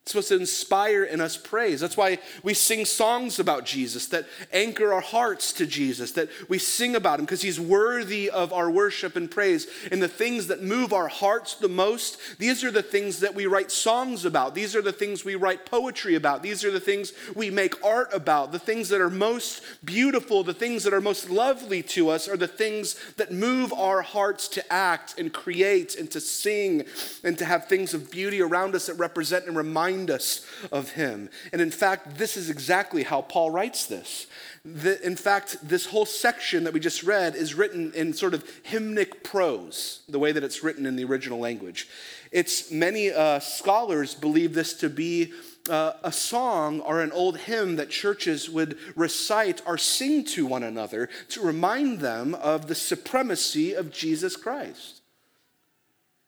Supposed 0.07 0.29
to 0.29 0.35
inspire 0.35 1.03
in 1.03 1.19
us 1.19 1.35
praise. 1.35 1.81
That's 1.81 1.97
why 1.97 2.19
we 2.41 2.53
sing 2.53 2.85
songs 2.85 3.39
about 3.39 3.65
Jesus 3.65 4.07
that 4.07 4.25
anchor 4.53 4.93
our 4.93 5.01
hearts 5.01 5.51
to 5.53 5.65
Jesus, 5.65 6.11
that 6.13 6.29
we 6.47 6.59
sing 6.59 6.95
about 6.95 7.19
him 7.19 7.25
because 7.25 7.41
he's 7.41 7.59
worthy 7.59 8.29
of 8.29 8.53
our 8.53 8.71
worship 8.71 9.17
and 9.17 9.29
praise. 9.29 9.67
And 9.91 10.01
the 10.01 10.07
things 10.07 10.47
that 10.47 10.63
move 10.63 10.93
our 10.93 11.09
hearts 11.09 11.55
the 11.55 11.67
most, 11.67 12.39
these 12.39 12.63
are 12.63 12.71
the 12.71 12.81
things 12.81 13.19
that 13.19 13.35
we 13.35 13.47
write 13.47 13.69
songs 13.69 14.23
about. 14.23 14.55
These 14.55 14.77
are 14.77 14.81
the 14.81 14.93
things 14.93 15.25
we 15.25 15.35
write 15.35 15.65
poetry 15.65 16.15
about. 16.15 16.41
These 16.41 16.63
are 16.63 16.71
the 16.71 16.79
things 16.79 17.11
we 17.35 17.49
make 17.49 17.83
art 17.83 18.13
about. 18.13 18.53
The 18.53 18.59
things 18.59 18.87
that 18.89 19.01
are 19.01 19.09
most 19.09 19.61
beautiful, 19.83 20.43
the 20.43 20.53
things 20.53 20.83
that 20.85 20.93
are 20.93 21.01
most 21.01 21.29
lovely 21.29 21.83
to 21.83 22.09
us 22.09 22.29
are 22.29 22.37
the 22.37 22.47
things 22.47 22.95
that 23.17 23.33
move 23.33 23.73
our 23.73 24.01
hearts 24.01 24.47
to 24.49 24.73
act 24.73 25.19
and 25.19 25.33
create 25.33 25.95
and 25.95 26.09
to 26.11 26.21
sing 26.21 26.85
and 27.25 27.37
to 27.37 27.43
have 27.43 27.67
things 27.67 27.93
of 27.93 28.09
beauty 28.09 28.41
around 28.41 28.73
us 28.73 28.87
that 28.87 28.93
represent 28.93 29.47
and 29.47 29.57
remind 29.57 29.96
remind 29.97 30.11
us 30.11 30.45
of 30.71 30.91
him. 30.91 31.29
And 31.51 31.61
in 31.61 31.71
fact, 31.71 32.17
this 32.17 32.37
is 32.37 32.49
exactly 32.49 33.03
how 33.03 33.21
Paul 33.21 33.51
writes 33.51 33.85
this. 33.85 34.27
The, 34.63 35.03
in 35.05 35.15
fact, 35.15 35.57
this 35.63 35.87
whole 35.87 36.05
section 36.05 36.63
that 36.65 36.73
we 36.73 36.79
just 36.79 37.03
read 37.03 37.35
is 37.35 37.55
written 37.55 37.93
in 37.93 38.13
sort 38.13 38.33
of 38.33 38.43
hymnic 38.63 39.23
prose, 39.23 40.01
the 40.07 40.19
way 40.19 40.31
that 40.31 40.43
it's 40.43 40.63
written 40.63 40.85
in 40.85 40.95
the 40.95 41.05
original 41.05 41.39
language. 41.39 41.87
It's 42.31 42.71
many 42.71 43.11
uh, 43.11 43.39
scholars 43.39 44.13
believe 44.13 44.53
this 44.53 44.73
to 44.75 44.89
be 44.89 45.33
uh, 45.69 45.93
a 46.03 46.11
song 46.11 46.81
or 46.81 47.01
an 47.01 47.11
old 47.11 47.37
hymn 47.39 47.77
that 47.77 47.89
churches 47.89 48.49
would 48.49 48.77
recite 48.95 49.61
or 49.65 49.77
sing 49.77 50.23
to 50.23 50.45
one 50.45 50.63
another 50.63 51.09
to 51.29 51.41
remind 51.41 51.99
them 51.99 52.35
of 52.35 52.67
the 52.67 52.75
supremacy 52.75 53.73
of 53.73 53.91
Jesus 53.91 54.35
Christ. 54.35 55.01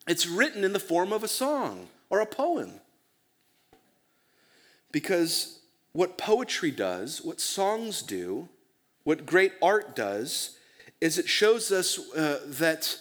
It's 0.07 0.25
written 0.25 0.63
in 0.63 0.73
the 0.73 0.79
form 0.79 1.13
of 1.13 1.23
a 1.23 1.27
song 1.27 1.87
or 2.09 2.19
a 2.19 2.25
poem. 2.25 2.78
Because 4.91 5.59
what 5.93 6.17
poetry 6.17 6.71
does, 6.71 7.21
what 7.21 7.39
songs 7.39 8.01
do, 8.01 8.49
what 9.03 9.25
great 9.25 9.53
art 9.61 9.95
does, 9.95 10.57
is 11.01 11.17
it 11.17 11.27
shows 11.27 11.71
us 11.71 11.99
uh, 12.13 12.39
that 12.45 12.97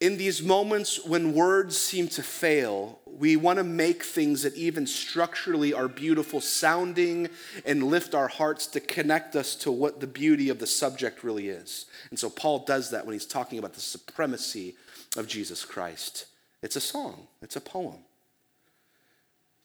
in 0.00 0.16
these 0.16 0.42
moments 0.42 1.04
when 1.04 1.34
words 1.34 1.76
seem 1.76 2.08
to 2.08 2.22
fail, 2.22 3.00
we 3.04 3.36
want 3.36 3.58
to 3.58 3.64
make 3.64 4.02
things 4.02 4.42
that 4.42 4.54
even 4.54 4.86
structurally 4.86 5.74
are 5.74 5.88
beautiful 5.88 6.40
sounding 6.40 7.28
and 7.66 7.82
lift 7.82 8.14
our 8.14 8.28
hearts 8.28 8.66
to 8.68 8.80
connect 8.80 9.36
us 9.36 9.54
to 9.56 9.70
what 9.70 10.00
the 10.00 10.06
beauty 10.06 10.48
of 10.48 10.58
the 10.58 10.66
subject 10.66 11.22
really 11.22 11.50
is. 11.50 11.84
And 12.08 12.18
so 12.18 12.30
Paul 12.30 12.60
does 12.60 12.90
that 12.90 13.04
when 13.04 13.12
he's 13.12 13.26
talking 13.26 13.58
about 13.58 13.74
the 13.74 13.80
supremacy 13.80 14.74
of 15.18 15.28
Jesus 15.28 15.66
Christ. 15.66 16.26
It's 16.62 16.76
a 16.76 16.80
song, 16.80 17.26
it's 17.42 17.56
a 17.56 17.60
poem. 17.60 17.98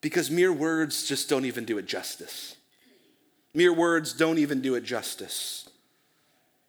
Because 0.06 0.30
mere 0.30 0.54
words 0.54 1.08
just 1.08 1.30
don't 1.30 1.46
even 1.46 1.66
do 1.66 1.80
it 1.80 1.88
justice. 1.88 2.58
Mere 3.56 3.74
words 3.74 4.14
don't 4.14 4.38
even 4.38 4.62
do 4.62 4.76
it 4.76 4.84
justice. 4.84 5.68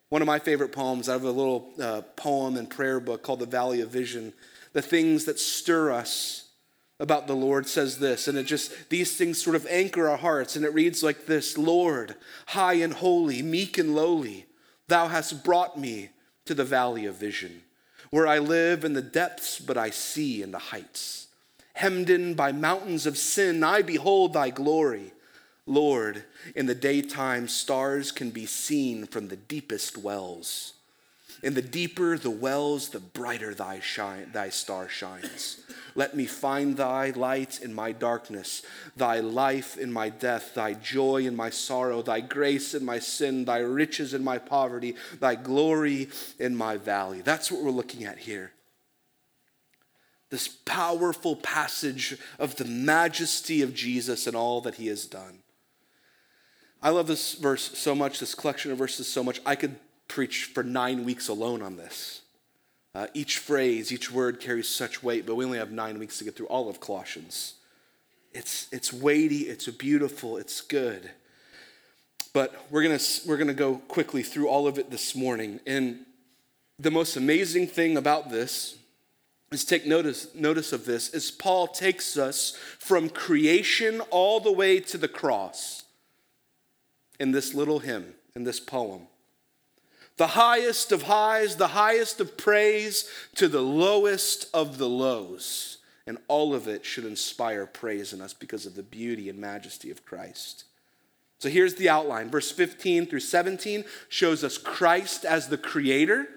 One 0.08 0.22
of 0.22 0.26
my 0.26 0.38
favorite 0.38 0.72
poems, 0.72 1.06
I 1.06 1.12
have 1.12 1.24
a 1.24 1.30
little 1.30 1.68
uh, 1.78 2.00
poem 2.16 2.56
and 2.56 2.70
prayer 2.70 2.98
book 2.98 3.22
called 3.22 3.40
The 3.40 3.44
Valley 3.44 3.82
of 3.82 3.90
Vision. 3.90 4.32
The 4.72 4.80
things 4.80 5.26
that 5.26 5.38
stir 5.38 5.90
us 5.90 6.48
about 6.98 7.26
the 7.26 7.36
Lord 7.36 7.68
says 7.68 7.98
this, 7.98 8.26
and 8.26 8.38
it 8.38 8.44
just, 8.44 8.88
these 8.88 9.18
things 9.18 9.36
sort 9.36 9.54
of 9.54 9.66
anchor 9.66 10.08
our 10.08 10.16
hearts, 10.16 10.56
and 10.56 10.64
it 10.64 10.72
reads 10.72 11.02
like 11.02 11.26
this 11.26 11.58
Lord, 11.58 12.14
high 12.46 12.76
and 12.76 12.94
holy, 12.94 13.42
meek 13.42 13.76
and 13.76 13.94
lowly, 13.94 14.46
thou 14.88 15.08
hast 15.08 15.44
brought 15.44 15.78
me 15.78 16.08
to 16.46 16.54
the 16.54 16.64
valley 16.64 17.04
of 17.04 17.16
vision, 17.16 17.60
where 18.08 18.26
I 18.26 18.38
live 18.38 18.82
in 18.82 18.94
the 18.94 19.02
depths, 19.02 19.58
but 19.58 19.76
I 19.76 19.90
see 19.90 20.40
in 20.40 20.52
the 20.52 20.58
heights. 20.58 21.25
Hemmed 21.76 22.08
in 22.08 22.32
by 22.32 22.52
mountains 22.52 23.04
of 23.04 23.18
sin, 23.18 23.62
I 23.62 23.82
behold 23.82 24.32
thy 24.32 24.48
glory. 24.48 25.12
Lord, 25.66 26.24
in 26.54 26.64
the 26.64 26.74
daytime, 26.74 27.48
stars 27.48 28.12
can 28.12 28.30
be 28.30 28.46
seen 28.46 29.06
from 29.06 29.28
the 29.28 29.36
deepest 29.36 29.98
wells. 29.98 30.72
In 31.42 31.52
the 31.52 31.60
deeper 31.60 32.16
the 32.16 32.30
wells, 32.30 32.88
the 32.88 32.98
brighter 32.98 33.52
thy, 33.52 33.80
shine, 33.80 34.30
thy 34.32 34.48
star 34.48 34.88
shines. 34.88 35.60
Let 35.94 36.16
me 36.16 36.24
find 36.24 36.78
thy 36.78 37.10
light 37.10 37.60
in 37.60 37.74
my 37.74 37.92
darkness, 37.92 38.62
thy 38.96 39.20
life 39.20 39.76
in 39.76 39.92
my 39.92 40.08
death, 40.08 40.54
thy 40.54 40.72
joy 40.72 41.26
in 41.26 41.36
my 41.36 41.50
sorrow, 41.50 42.00
thy 42.00 42.20
grace 42.20 42.72
in 42.72 42.86
my 42.86 43.00
sin, 43.00 43.44
thy 43.44 43.58
riches 43.58 44.14
in 44.14 44.24
my 44.24 44.38
poverty, 44.38 44.96
thy 45.20 45.34
glory 45.34 46.08
in 46.38 46.56
my 46.56 46.78
valley. 46.78 47.20
That's 47.20 47.52
what 47.52 47.62
we're 47.62 47.70
looking 47.70 48.04
at 48.04 48.16
here. 48.16 48.52
This 50.30 50.48
powerful 50.48 51.36
passage 51.36 52.18
of 52.38 52.56
the 52.56 52.64
majesty 52.64 53.62
of 53.62 53.74
Jesus 53.74 54.26
and 54.26 54.36
all 54.36 54.60
that 54.62 54.74
he 54.76 54.88
has 54.88 55.06
done. 55.06 55.38
I 56.82 56.90
love 56.90 57.06
this 57.06 57.34
verse 57.34 57.78
so 57.78 57.94
much, 57.94 58.20
this 58.20 58.34
collection 58.34 58.72
of 58.72 58.78
verses 58.78 59.10
so 59.10 59.22
much. 59.22 59.40
I 59.46 59.54
could 59.54 59.76
preach 60.08 60.44
for 60.44 60.62
nine 60.62 61.04
weeks 61.04 61.28
alone 61.28 61.62
on 61.62 61.76
this. 61.76 62.22
Uh, 62.94 63.06
each 63.12 63.38
phrase, 63.38 63.92
each 63.92 64.10
word 64.10 64.40
carries 64.40 64.68
such 64.68 65.02
weight, 65.02 65.26
but 65.26 65.34
we 65.34 65.44
only 65.44 65.58
have 65.58 65.70
nine 65.70 65.98
weeks 65.98 66.18
to 66.18 66.24
get 66.24 66.34
through 66.34 66.46
all 66.46 66.68
of 66.68 66.80
Colossians. 66.80 67.54
It's, 68.32 68.68
it's 68.72 68.92
weighty, 68.92 69.42
it's 69.42 69.66
beautiful, 69.68 70.36
it's 70.36 70.60
good. 70.60 71.10
But 72.32 72.54
we're 72.70 72.82
going 72.82 72.98
we're 73.26 73.36
going 73.36 73.48
to 73.48 73.54
go 73.54 73.76
quickly 73.88 74.22
through 74.22 74.48
all 74.48 74.66
of 74.66 74.78
it 74.78 74.90
this 74.90 75.14
morning. 75.14 75.60
And 75.66 76.00
the 76.78 76.90
most 76.90 77.16
amazing 77.16 77.66
thing 77.66 77.96
about 77.96 78.30
this 78.30 78.76
is 79.52 79.64
take 79.64 79.86
notice, 79.86 80.34
notice 80.34 80.72
of 80.72 80.84
this 80.84 81.14
as 81.14 81.30
Paul 81.30 81.68
takes 81.68 82.16
us 82.16 82.56
from 82.78 83.08
creation 83.08 84.00
all 84.10 84.40
the 84.40 84.52
way 84.52 84.80
to 84.80 84.98
the 84.98 85.08
cross 85.08 85.84
in 87.20 87.32
this 87.32 87.54
little 87.54 87.78
hymn, 87.78 88.14
in 88.34 88.44
this 88.44 88.60
poem. 88.60 89.06
The 90.16 90.28
highest 90.28 90.92
of 90.92 91.02
highs, 91.02 91.56
the 91.56 91.68
highest 91.68 92.20
of 92.20 92.36
praise 92.36 93.08
to 93.34 93.48
the 93.48 93.60
lowest 93.60 94.48
of 94.54 94.78
the 94.78 94.88
lows. 94.88 95.78
And 96.06 96.18
all 96.28 96.54
of 96.54 96.68
it 96.68 96.84
should 96.84 97.04
inspire 97.04 97.66
praise 97.66 98.12
in 98.12 98.20
us 98.20 98.32
because 98.32 98.64
of 98.64 98.76
the 98.76 98.82
beauty 98.82 99.28
and 99.28 99.38
majesty 99.38 99.90
of 99.90 100.04
Christ. 100.04 100.64
So 101.38 101.48
here's 101.48 101.74
the 101.74 101.88
outline. 101.88 102.30
Verse 102.30 102.50
15 102.50 103.06
through 103.06 103.20
17 103.20 103.84
shows 104.08 104.42
us 104.42 104.56
Christ 104.56 105.24
as 105.24 105.48
the 105.48 105.58
creator. 105.58 106.28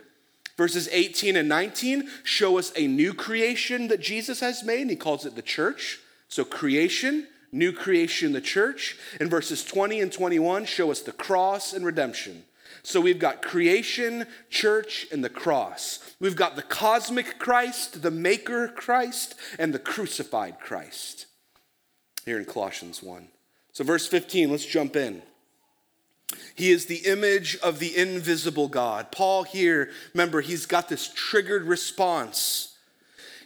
Verses 0.59 0.89
18 0.91 1.37
and 1.37 1.47
19 1.47 2.09
show 2.25 2.57
us 2.57 2.73
a 2.75 2.85
new 2.85 3.13
creation 3.13 3.87
that 3.87 4.01
Jesus 4.01 4.41
has 4.41 4.61
made, 4.61 4.81
and 4.81 4.89
he 4.89 4.97
calls 4.97 5.25
it 5.25 5.37
the 5.37 5.41
church. 5.41 5.99
So 6.27 6.43
creation, 6.43 7.27
new 7.53 7.71
creation, 7.71 8.33
the 8.33 8.41
church. 8.41 8.97
And 9.21 9.29
verses 9.29 9.63
20 9.63 10.01
and 10.01 10.11
21 10.11 10.65
show 10.65 10.91
us 10.91 10.99
the 10.99 11.13
cross 11.13 11.71
and 11.71 11.85
redemption. 11.85 12.43
So 12.83 12.99
we've 12.99 13.19
got 13.19 13.41
creation, 13.41 14.27
church, 14.49 15.07
and 15.13 15.23
the 15.23 15.29
cross. 15.29 16.13
We've 16.19 16.35
got 16.35 16.57
the 16.57 16.61
cosmic 16.61 17.39
Christ, 17.39 18.01
the 18.01 18.11
maker 18.11 18.67
Christ, 18.67 19.35
and 19.57 19.73
the 19.73 19.79
crucified 19.79 20.59
Christ 20.59 21.27
here 22.25 22.37
in 22.37 22.43
Colossians 22.43 23.01
1. 23.01 23.29
So, 23.71 23.85
verse 23.85 24.07
15, 24.07 24.51
let's 24.51 24.65
jump 24.65 24.97
in. 24.97 25.21
He 26.55 26.71
is 26.71 26.85
the 26.85 27.05
image 27.05 27.57
of 27.57 27.79
the 27.79 27.95
invisible 27.95 28.67
God. 28.67 29.11
Paul 29.11 29.43
here, 29.43 29.91
remember, 30.13 30.41
he's 30.41 30.65
got 30.65 30.89
this 30.89 31.11
triggered 31.13 31.63
response 31.63 32.69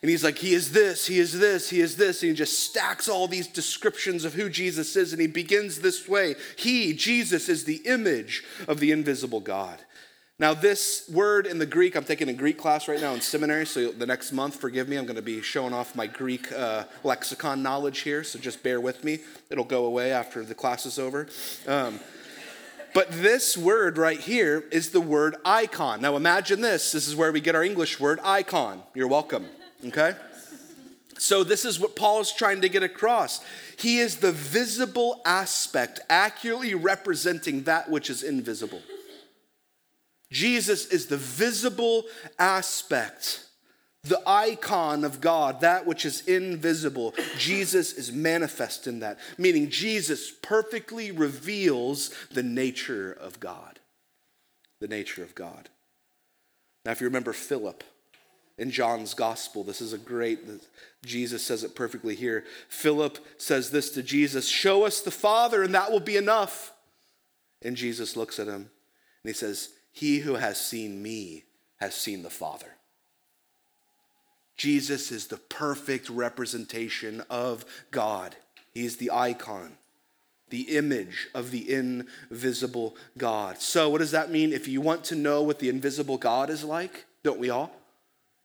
and 0.03 0.09
he's 0.09 0.23
like, 0.23 0.37
He 0.37 0.53
is 0.53 0.73
this, 0.73 1.07
He 1.07 1.17
is 1.17 1.39
this, 1.39 1.69
He 1.69 1.79
is 1.79 1.95
this. 1.95 2.21
And 2.21 2.31
he 2.31 2.35
just 2.35 2.59
stacks 2.59 3.07
all 3.07 3.25
these 3.25 3.47
descriptions 3.47 4.25
of 4.25 4.33
who 4.33 4.49
Jesus 4.49 4.97
is. 4.97 5.13
And 5.13 5.21
he 5.21 5.27
begins 5.27 5.79
this 5.79 6.07
way 6.07 6.35
He, 6.57 6.93
Jesus, 6.93 7.47
is 7.47 7.63
the 7.63 7.81
image 7.85 8.43
of 8.67 8.81
the 8.81 8.91
invisible 8.91 9.39
God. 9.39 9.79
Now, 10.39 10.53
this 10.53 11.09
word 11.09 11.47
in 11.47 11.57
the 11.57 11.65
Greek, 11.65 11.95
I'm 11.95 12.03
taking 12.03 12.27
a 12.27 12.33
Greek 12.33 12.57
class 12.57 12.89
right 12.89 12.99
now 12.99 13.13
in 13.13 13.21
seminary, 13.21 13.65
so 13.65 13.91
the 13.91 14.05
next 14.05 14.33
month, 14.33 14.59
forgive 14.59 14.89
me, 14.89 14.97
I'm 14.97 15.05
going 15.05 15.15
to 15.15 15.21
be 15.21 15.41
showing 15.41 15.73
off 15.73 15.95
my 15.95 16.07
Greek 16.07 16.51
uh, 16.51 16.83
lexicon 17.03 17.63
knowledge 17.63 17.99
here, 17.99 18.25
so 18.25 18.39
just 18.39 18.61
bear 18.61 18.81
with 18.81 19.05
me. 19.05 19.19
It'll 19.51 19.63
go 19.63 19.85
away 19.85 20.11
after 20.11 20.43
the 20.43 20.55
class 20.55 20.85
is 20.85 20.99
over. 20.99 21.27
Um, 21.65 21.99
but 22.93 23.11
this 23.11 23.57
word 23.57 23.97
right 23.97 24.19
here 24.19 24.63
is 24.71 24.91
the 24.91 25.01
word 25.01 25.35
icon. 25.43 26.01
Now, 26.01 26.15
imagine 26.15 26.61
this. 26.61 26.91
This 26.91 27.07
is 27.07 27.15
where 27.15 27.31
we 27.31 27.41
get 27.41 27.55
our 27.55 27.63
English 27.63 27.99
word 27.99 28.19
icon. 28.23 28.83
You're 28.93 29.07
welcome. 29.07 29.45
Okay? 29.85 30.15
So, 31.17 31.43
this 31.43 31.65
is 31.65 31.79
what 31.79 31.95
Paul 31.95 32.21
is 32.21 32.31
trying 32.31 32.61
to 32.61 32.69
get 32.69 32.83
across. 32.83 33.41
He 33.77 33.99
is 33.99 34.17
the 34.17 34.31
visible 34.31 35.21
aspect, 35.25 35.99
accurately 36.09 36.75
representing 36.75 37.63
that 37.63 37.89
which 37.89 38.09
is 38.09 38.23
invisible. 38.23 38.81
Jesus 40.31 40.87
is 40.87 41.05
the 41.05 41.17
visible 41.17 42.05
aspect, 42.39 43.45
the 44.03 44.21
icon 44.27 45.03
of 45.03 45.21
God, 45.21 45.61
that 45.61 45.85
which 45.85 46.05
is 46.05 46.27
invisible. 46.27 47.13
Jesus 47.37 47.93
is 47.93 48.11
manifest 48.11 48.85
in 48.87 48.99
that, 48.99 49.17
meaning 49.37 49.69
Jesus 49.69 50.31
perfectly 50.31 51.11
reveals 51.11 52.13
the 52.31 52.43
nature 52.43 53.11
of 53.11 53.39
God. 53.39 53.79
The 54.81 54.87
nature 54.87 55.23
of 55.23 55.35
God. 55.35 55.69
Now, 56.85 56.91
if 56.91 56.99
you 56.99 57.07
remember 57.07 57.31
Philip, 57.31 57.83
in 58.57 58.71
John's 58.71 59.13
gospel. 59.13 59.63
This 59.63 59.81
is 59.81 59.93
a 59.93 59.97
great, 59.97 60.39
Jesus 61.03 61.43
says 61.43 61.63
it 61.63 61.75
perfectly 61.75 62.15
here. 62.15 62.45
Philip 62.69 63.17
says 63.37 63.71
this 63.71 63.89
to 63.91 64.03
Jesus 64.03 64.47
Show 64.47 64.85
us 64.85 65.01
the 65.01 65.11
Father, 65.11 65.63
and 65.63 65.73
that 65.73 65.91
will 65.91 65.99
be 65.99 66.17
enough. 66.17 66.73
And 67.61 67.75
Jesus 67.75 68.15
looks 68.15 68.39
at 68.39 68.47
him 68.47 68.53
and 68.53 68.69
he 69.23 69.33
says, 69.33 69.69
He 69.91 70.19
who 70.19 70.35
has 70.35 70.59
seen 70.59 71.01
me 71.01 71.45
has 71.77 71.95
seen 71.95 72.23
the 72.23 72.29
Father. 72.29 72.75
Jesus 74.57 75.11
is 75.11 75.27
the 75.27 75.37
perfect 75.37 76.09
representation 76.09 77.23
of 77.29 77.65
God. 77.91 78.35
He's 78.73 78.97
the 78.97 79.11
icon, 79.11 79.73
the 80.49 80.77
image 80.77 81.27
of 81.33 81.51
the 81.51 81.71
invisible 81.71 82.95
God. 83.17 83.59
So, 83.59 83.89
what 83.89 83.99
does 83.99 84.11
that 84.11 84.31
mean? 84.31 84.53
If 84.53 84.67
you 84.67 84.81
want 84.81 85.03
to 85.05 85.15
know 85.15 85.41
what 85.41 85.59
the 85.59 85.69
invisible 85.69 86.17
God 86.17 86.49
is 86.49 86.63
like, 86.63 87.05
don't 87.23 87.39
we 87.39 87.49
all? 87.49 87.71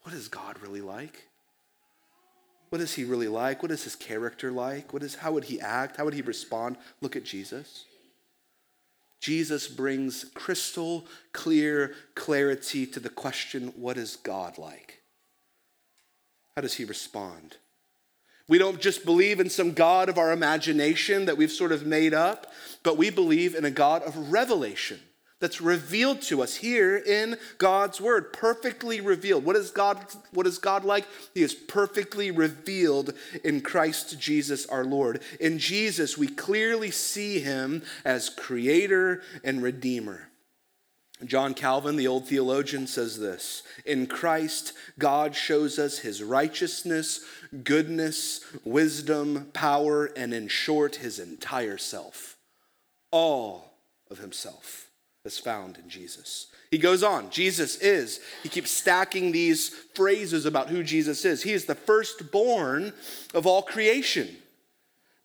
what 0.08 0.16
is 0.16 0.28
God 0.28 0.58
really 0.62 0.80
like? 0.80 1.28
What 2.70 2.80
is 2.80 2.94
he 2.94 3.04
really 3.04 3.28
like? 3.28 3.62
What 3.62 3.70
is 3.70 3.84
his 3.84 3.94
character 3.94 4.50
like? 4.50 4.90
What 4.90 5.02
is, 5.02 5.16
how 5.16 5.32
would 5.32 5.44
he 5.44 5.60
act? 5.60 5.98
How 5.98 6.06
would 6.06 6.14
he 6.14 6.22
respond? 6.22 6.78
Look 7.02 7.14
at 7.14 7.24
Jesus. 7.24 7.84
Jesus 9.20 9.68
brings 9.68 10.24
crystal 10.32 11.04
clear 11.34 11.94
clarity 12.14 12.86
to 12.86 13.00
the 13.00 13.10
question 13.10 13.74
what 13.76 13.98
is 13.98 14.16
God 14.16 14.56
like? 14.56 15.02
How 16.58 16.62
does 16.62 16.74
he 16.74 16.84
respond? 16.84 17.58
We 18.48 18.58
don't 18.58 18.80
just 18.80 19.04
believe 19.04 19.38
in 19.38 19.48
some 19.48 19.74
God 19.74 20.08
of 20.08 20.18
our 20.18 20.32
imagination 20.32 21.26
that 21.26 21.36
we've 21.36 21.52
sort 21.52 21.70
of 21.70 21.86
made 21.86 22.12
up, 22.12 22.48
but 22.82 22.98
we 22.98 23.10
believe 23.10 23.54
in 23.54 23.64
a 23.64 23.70
God 23.70 24.02
of 24.02 24.32
revelation 24.32 24.98
that's 25.38 25.60
revealed 25.60 26.20
to 26.22 26.42
us 26.42 26.56
here 26.56 26.96
in 26.96 27.36
God's 27.58 28.00
word, 28.00 28.32
perfectly 28.32 29.00
revealed. 29.00 29.44
What 29.44 29.54
is 29.54 29.70
God 29.70 30.04
what 30.32 30.48
is 30.48 30.58
God 30.58 30.84
like? 30.84 31.06
He 31.32 31.42
is 31.42 31.54
perfectly 31.54 32.32
revealed 32.32 33.14
in 33.44 33.60
Christ 33.60 34.18
Jesus 34.18 34.66
our 34.66 34.84
Lord. 34.84 35.22
In 35.38 35.60
Jesus 35.60 36.18
we 36.18 36.26
clearly 36.26 36.90
see 36.90 37.38
him 37.38 37.84
as 38.04 38.30
creator 38.30 39.22
and 39.44 39.62
redeemer. 39.62 40.27
John 41.24 41.52
Calvin, 41.54 41.96
the 41.96 42.06
old 42.06 42.28
theologian, 42.28 42.86
says 42.86 43.18
this 43.18 43.62
In 43.84 44.06
Christ, 44.06 44.72
God 44.98 45.34
shows 45.34 45.78
us 45.78 45.98
his 45.98 46.22
righteousness, 46.22 47.20
goodness, 47.64 48.44
wisdom, 48.64 49.50
power, 49.52 50.06
and 50.06 50.32
in 50.32 50.48
short, 50.48 50.96
his 50.96 51.18
entire 51.18 51.78
self. 51.78 52.36
All 53.10 53.72
of 54.10 54.18
himself 54.18 54.90
is 55.24 55.38
found 55.38 55.78
in 55.78 55.88
Jesus. 55.88 56.46
He 56.70 56.78
goes 56.78 57.02
on, 57.02 57.30
Jesus 57.30 57.76
is. 57.76 58.20
He 58.42 58.48
keeps 58.48 58.70
stacking 58.70 59.32
these 59.32 59.70
phrases 59.94 60.46
about 60.46 60.68
who 60.68 60.82
Jesus 60.82 61.24
is. 61.24 61.42
He 61.42 61.52
is 61.52 61.64
the 61.64 61.74
firstborn 61.74 62.92
of 63.34 63.46
all 63.46 63.62
creation. 63.62 64.36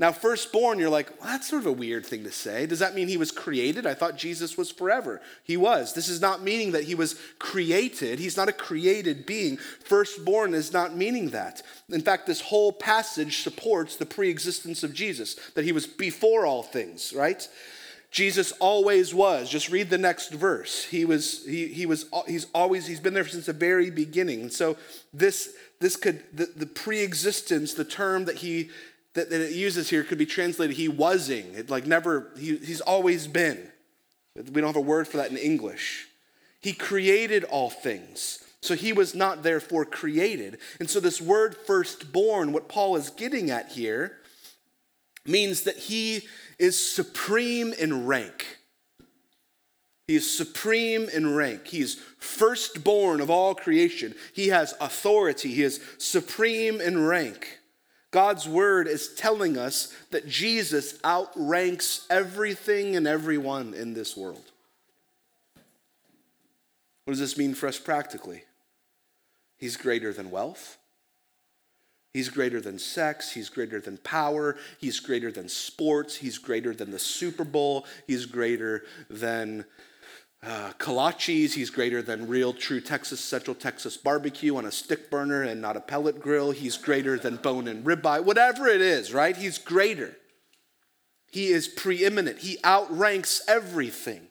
Now, 0.03 0.12
firstborn, 0.12 0.79
you're 0.79 0.89
like, 0.89 1.10
well, 1.22 1.29
that's 1.29 1.48
sort 1.48 1.62
of 1.62 1.65
a 1.65 1.72
weird 1.72 2.05
thing 2.05 2.25
to 2.25 2.31
say. 2.33 2.65
Does 2.65 2.79
that 2.79 2.93
mean 2.93 3.07
he 3.07 3.15
was 3.15 3.31
created? 3.31 3.86
I 3.86 3.93
thought 3.93 4.17
Jesus 4.17 4.57
was 4.57 4.69
forever. 4.69 5.22
He 5.45 5.55
was. 5.55 5.93
This 5.93 6.10
is 6.10 6.19
not 6.19 6.43
meaning 6.43 6.74
that 6.74 6.83
he 6.83 6.93
was 6.93 7.15
created. 7.39 8.19
He's 8.19 8.36
not 8.36 8.50
a 8.50 8.51
created 8.51 9.25
being. 9.25 9.55
Firstborn 9.55 10.55
is 10.55 10.74
not 10.74 10.93
meaning 10.93 11.29
that. 11.29 11.62
In 11.89 12.01
fact, 12.01 12.27
this 12.27 12.41
whole 12.41 12.74
passage 12.74 13.43
supports 13.43 13.95
the 13.95 14.05
pre 14.05 14.29
existence 14.29 14.83
of 14.83 14.93
Jesus, 14.93 15.36
that 15.55 15.63
he 15.63 15.72
was 15.72 15.88
before 15.88 16.45
all 16.45 16.63
things, 16.63 17.13
right? 17.15 17.48
Jesus 18.12 18.51
always 18.60 19.13
was. 19.13 19.50
Just 19.50 19.72
read 19.72 19.89
the 19.89 19.98
next 19.98 20.33
verse. 20.33 20.83
He 20.83 21.05
was, 21.05 21.45
he, 21.45 21.69
he 21.69 21.86
was, 21.86 22.07
he's 22.27 22.48
always, 22.53 22.88
he's 22.88 23.00
been 23.00 23.13
there 23.13 23.25
since 23.25 23.45
the 23.45 23.53
very 23.53 23.89
beginning. 23.89 24.41
And 24.41 24.51
so 24.51 24.75
this, 25.13 25.55
this 25.79 25.95
could, 25.95 26.24
the, 26.33 26.48
the 26.55 26.65
pre-existence, 26.65 27.74
the 27.74 27.86
term 27.86 28.25
that 28.25 28.36
he, 28.36 28.69
that, 29.13 29.29
that 29.29 29.41
it 29.41 29.53
uses 29.53 29.89
here 29.89 30.03
could 30.03 30.17
be 30.17 30.25
translated, 30.25 30.75
he 30.75 30.88
wasing. 30.88 31.53
It 31.53 31.70
like 31.70 31.86
never, 31.86 32.32
he, 32.38 32.58
he's 32.58 32.82
always 32.82 33.27
been. 33.27 33.72
We 34.36 34.62
don't 34.62 34.65
have 34.65 34.75
a 34.75 34.82
word 34.82 35.08
for 35.08 35.17
that 35.17 35.29
in 35.29 35.38
English. 35.38 36.08
He 36.60 36.74
created 36.74 37.43
all 37.43 37.70
things. 37.70 38.39
So 38.62 38.75
he 38.75 38.93
was 38.93 39.13
not 39.13 39.43
therefore 39.43 39.86
created. 39.86 40.58
And 40.79 40.89
so 40.89 41.00
this 41.00 41.22
word 41.22 41.55
firstborn, 41.55 42.53
what 42.53 42.70
Paul 42.70 42.96
is 42.96 43.10
getting 43.10 43.51
at 43.51 43.74
here, 43.74 44.20
means 45.25 45.63
that 45.63 45.77
he 45.77 46.24
is 46.58 46.79
supreme 46.79 47.74
in 47.74 48.05
rank. 48.05 48.60
He 50.08 50.15
is 50.15 50.36
supreme 50.36 51.10
in 51.10 51.36
rank. 51.36 51.67
He 51.67 51.82
is 51.82 51.96
firstborn 52.17 53.22
of 53.22 53.29
all 53.29 53.53
creation. 53.53 54.15
He 54.34 54.48
has 54.50 54.74
authority. 54.82 55.53
He 55.53 55.63
is 55.63 55.82
supreme 55.98 56.82
in 56.82 57.05
rank. 57.05 57.60
God's 58.13 58.48
word 58.48 58.88
is 58.88 59.08
telling 59.15 59.58
us 59.58 59.91
that 60.12 60.27
Jesus 60.27 61.00
outranks 61.03 62.05
everything 62.12 62.96
and 62.96 63.08
everyone 63.08 63.74
in 63.74 63.96
this 63.96 64.15
world. 64.15 64.51
What 67.05 67.13
does 67.13 67.20
this 67.20 67.39
mean 67.39 67.55
for 67.55 67.67
us 67.67 67.79
practically? 67.79 68.43
He's 69.58 69.77
greater 69.77 70.13
than 70.13 70.29
wealth. 70.29 70.77
He's 72.13 72.29
greater 72.29 72.62
than 72.62 72.77
sex. 72.77 73.32
He's 73.32 73.50
greater 73.50 73.82
than 73.82 73.98
power. 73.98 74.58
He's 74.77 75.00
greater 75.00 75.32
than 75.32 75.50
sports. 75.50 76.15
He's 76.15 76.38
greater 76.38 76.72
than 76.75 76.91
the 76.91 77.00
Super 77.00 77.43
Bowl. 77.43 77.88
He's 78.05 78.27
greater 78.27 78.84
than 79.10 79.65
uh, 80.45 80.71
kolaches. 80.77 81.53
He's 81.53 81.69
greater 81.69 82.01
than 82.01 82.27
real, 82.27 82.53
true 82.53 82.81
Texas, 82.81 83.19
Central 83.19 83.55
Texas 83.55 83.97
barbecue 83.97 84.55
on 84.55 84.65
a 84.65 84.71
stick 84.71 85.09
burner 85.09 85.43
and 85.43 85.62
not 85.62 85.77
a 85.77 85.81
pellet 85.81 86.19
grill. 86.19 86.51
He's 86.51 86.77
greater 86.77 87.17
than 87.17 87.38
bone 87.38 87.67
and 87.67 87.85
ribeye. 87.85 88.23
Whatever 88.23 88.67
it 88.67 88.82
is, 88.82 89.13
right? 89.13 89.36
He's 89.36 89.58
greater. 89.58 90.17
He 91.32 91.47
is 91.47 91.67
preeminent. 91.67 92.39
He 92.39 92.58
outranks 92.63 93.41
everything. 93.47 94.27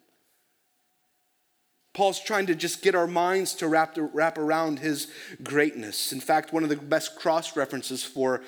Paul's 1.95 2.21
trying 2.21 2.47
to 2.47 2.55
just 2.55 2.81
get 2.81 2.95
our 2.95 3.07
minds 3.07 3.55
to 3.57 3.69
wrap, 3.69 3.97
wrap 3.99 4.39
around 4.39 4.79
his 4.79 5.09
greatness. 5.43 6.13
In 6.13 6.21
fact, 6.21 6.53
one 6.53 6.63
of 6.63 6.71
the 6.71 6.77
best 6.77 7.19
cross 7.19 7.55
references 7.55 8.03
for 8.03 8.43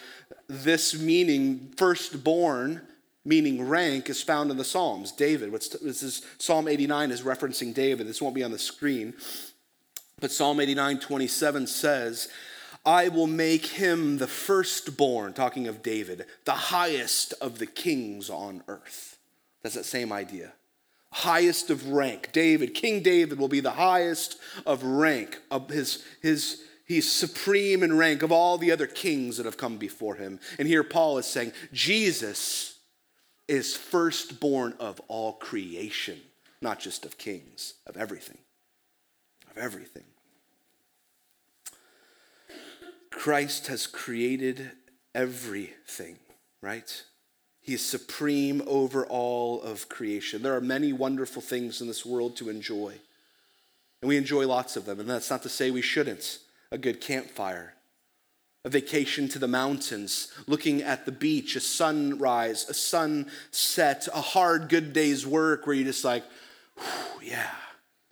this 0.48 0.98
meaning, 0.98 1.74
firstborn, 1.76 2.80
meaning 3.24 3.66
rank, 3.66 4.10
is 4.10 4.22
found 4.22 4.50
in 4.50 4.56
the 4.56 4.64
Psalms. 4.64 5.12
David, 5.12 5.52
this 5.52 6.02
is 6.02 6.22
Psalm 6.38 6.68
89 6.68 7.10
is 7.10 7.22
referencing 7.22 7.72
David. 7.72 8.06
This 8.06 8.22
won't 8.22 8.34
be 8.34 8.44
on 8.44 8.50
the 8.50 8.58
screen. 8.58 9.14
But 10.20 10.32
Psalm 10.32 10.60
89, 10.60 11.00
27 11.00 11.66
says, 11.66 12.28
I 12.86 13.08
will 13.08 13.26
make 13.26 13.66
him 13.66 14.18
the 14.18 14.26
firstborn, 14.26 15.32
talking 15.32 15.66
of 15.68 15.82
David, 15.82 16.26
the 16.44 16.52
highest 16.52 17.32
of 17.40 17.58
the 17.58 17.66
kings 17.66 18.28
on 18.28 18.62
earth. 18.68 19.18
That's 19.62 19.74
that 19.74 19.84
same 19.84 20.12
idea 20.12 20.52
highest 21.14 21.70
of 21.70 21.86
rank. 21.90 22.30
David, 22.32 22.74
King 22.74 23.00
David, 23.00 23.38
will 23.38 23.48
be 23.48 23.60
the 23.60 23.70
highest 23.70 24.36
of 24.66 24.82
rank. 24.82 25.40
Of 25.48 25.70
his, 25.70 26.04
his, 26.20 26.64
he's 26.86 27.10
supreme 27.10 27.84
in 27.84 27.96
rank 27.96 28.22
of 28.22 28.32
all 28.32 28.58
the 28.58 28.72
other 28.72 28.88
kings 28.88 29.36
that 29.36 29.46
have 29.46 29.56
come 29.56 29.76
before 29.76 30.16
him. 30.16 30.40
And 30.58 30.66
here 30.66 30.82
Paul 30.82 31.18
is 31.18 31.26
saying, 31.26 31.52
Jesus 31.72 32.73
is 33.48 33.76
firstborn 33.76 34.74
of 34.80 35.00
all 35.08 35.34
creation, 35.34 36.20
not 36.60 36.80
just 36.80 37.04
of 37.04 37.18
kings, 37.18 37.74
of 37.86 37.96
everything. 37.96 38.38
Of 39.50 39.58
everything. 39.58 40.04
Christ 43.10 43.68
has 43.68 43.86
created 43.86 44.72
everything, 45.14 46.18
right? 46.60 47.04
He 47.60 47.74
is 47.74 47.84
supreme 47.84 48.62
over 48.66 49.06
all 49.06 49.62
of 49.62 49.88
creation. 49.88 50.42
There 50.42 50.56
are 50.56 50.60
many 50.60 50.92
wonderful 50.92 51.40
things 51.40 51.80
in 51.80 51.86
this 51.86 52.04
world 52.04 52.36
to 52.36 52.50
enjoy. 52.50 52.94
And 54.02 54.08
we 54.08 54.18
enjoy 54.18 54.46
lots 54.46 54.76
of 54.76 54.84
them. 54.84 55.00
And 55.00 55.08
that's 55.08 55.30
not 55.30 55.42
to 55.44 55.48
say 55.48 55.70
we 55.70 55.80
shouldn't. 55.80 56.40
A 56.70 56.76
good 56.76 57.00
campfire, 57.00 57.73
a 58.64 58.70
vacation 58.70 59.28
to 59.28 59.38
the 59.38 59.48
mountains, 59.48 60.32
looking 60.46 60.82
at 60.82 61.04
the 61.04 61.12
beach, 61.12 61.54
a 61.54 61.60
sunrise, 61.60 62.66
a 62.68 62.74
sunset, 62.74 64.08
a 64.14 64.20
hard, 64.20 64.68
good 64.68 64.92
day's 64.92 65.26
work 65.26 65.66
where 65.66 65.76
you're 65.76 65.84
just 65.84 66.04
like, 66.04 66.24
yeah, 67.22 67.50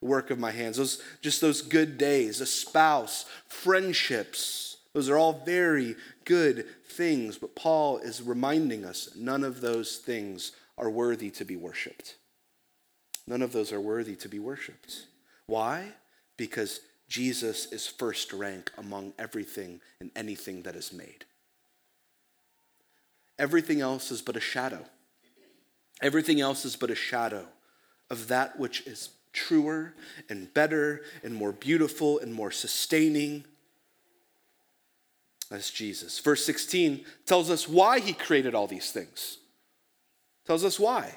the 0.01 0.07
work 0.07 0.31
of 0.31 0.39
my 0.39 0.51
hands. 0.51 0.77
Those, 0.77 1.03
just 1.23 1.41
those 1.41 1.63
good 1.63 1.97
days, 1.97 2.41
a 2.41 2.47
spouse, 2.47 3.25
friendships. 3.49 4.77
Those 4.93 5.09
are 5.09 5.17
all 5.17 5.43
very 5.47 5.97
good 6.27 6.67
things, 6.85 7.39
but 7.39 7.57
Paul 7.57 7.99
is 7.99 8.21
reminding 8.21 8.85
us 8.85 9.09
none 9.17 9.45
of 9.45 9.63
those 9.63 9.97
things 9.97 10.53
are 10.77 10.91
worthy 10.91 11.31
to 11.31 11.47
be 11.47 11.57
worshiped. 11.57 12.17
None 13.27 13.41
of 13.41 13.53
those 13.53 13.73
are 13.73 13.81
worthy 13.81 14.17
to 14.17 14.29
be 14.29 14.39
worshiped. 14.39 15.07
Why? 15.47 15.93
Because 16.37 16.81
Jesus 17.13 17.67
is 17.67 17.87
first 17.87 18.33
rank 18.33 18.73
among 18.79 19.13
everything 19.19 19.83
and 20.01 20.11
anything 20.17 20.63
that 20.63 20.75
is 20.75 20.95
made. 20.95 21.27
Everything 23.39 23.83
else 23.83 24.11
is 24.11 24.23
but 24.23 24.35
a 24.35 24.41
shadow. 24.41 24.83
Everything 26.01 26.41
else 26.41 26.65
is 26.65 26.75
but 26.75 26.91
a 26.91 26.95
shadow 26.95 27.45
of 28.09 28.29
that 28.29 28.59
which 28.59 28.87
is 28.87 29.11
truer 29.35 29.93
and 30.31 30.55
better 30.55 31.03
and 31.23 31.35
more 31.35 31.53
beautiful 31.53 32.19
and 32.19 32.33
more 32.33 32.51
sustaining 32.51 33.45
that's 35.51 35.71
Jesus. 35.71 36.19
Verse 36.19 36.43
16 36.47 37.05
tells 37.27 37.51
us 37.51 37.69
why 37.69 38.01
he 38.01 38.15
created 38.15 38.55
all 38.55 38.67
these 38.67 38.91
things. 38.91 39.37
Tells 40.47 40.65
us 40.65 40.81
why. 40.81 41.17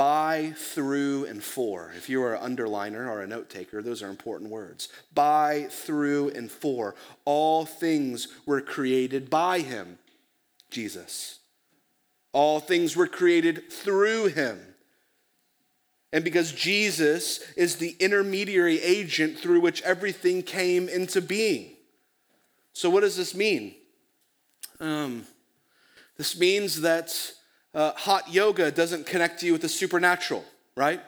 by, 0.00 0.54
through, 0.56 1.26
and 1.26 1.44
for. 1.44 1.92
If 1.94 2.08
you 2.08 2.22
are 2.22 2.34
an 2.34 2.56
underliner 2.56 3.06
or 3.06 3.20
a 3.20 3.26
note 3.26 3.50
taker, 3.50 3.82
those 3.82 4.02
are 4.02 4.08
important 4.08 4.50
words. 4.50 4.88
By, 5.12 5.66
through, 5.68 6.30
and 6.30 6.50
for. 6.50 6.94
All 7.26 7.66
things 7.66 8.28
were 8.46 8.62
created 8.62 9.28
by 9.28 9.58
him, 9.58 9.98
Jesus. 10.70 11.40
All 12.32 12.60
things 12.60 12.96
were 12.96 13.08
created 13.08 13.70
through 13.70 14.28
him. 14.28 14.74
and 16.14 16.24
because 16.24 16.50
Jesus 16.52 17.40
is 17.54 17.76
the 17.76 17.94
intermediary 18.00 18.80
agent 18.80 19.38
through 19.38 19.60
which 19.60 19.82
everything 19.82 20.42
came 20.42 20.88
into 20.88 21.20
being. 21.20 21.72
So, 22.72 22.88
what 22.88 23.02
does 23.02 23.18
this 23.18 23.34
mean? 23.34 23.74
Um, 24.80 25.26
this 26.16 26.38
means 26.40 26.80
that 26.80 27.34
uh, 27.74 27.92
hot 27.92 28.32
yoga 28.32 28.70
doesn't 28.70 29.06
connect 29.06 29.42
you 29.42 29.52
with 29.52 29.62
the 29.62 29.68
supernatural, 29.68 30.44
right? 30.76 31.00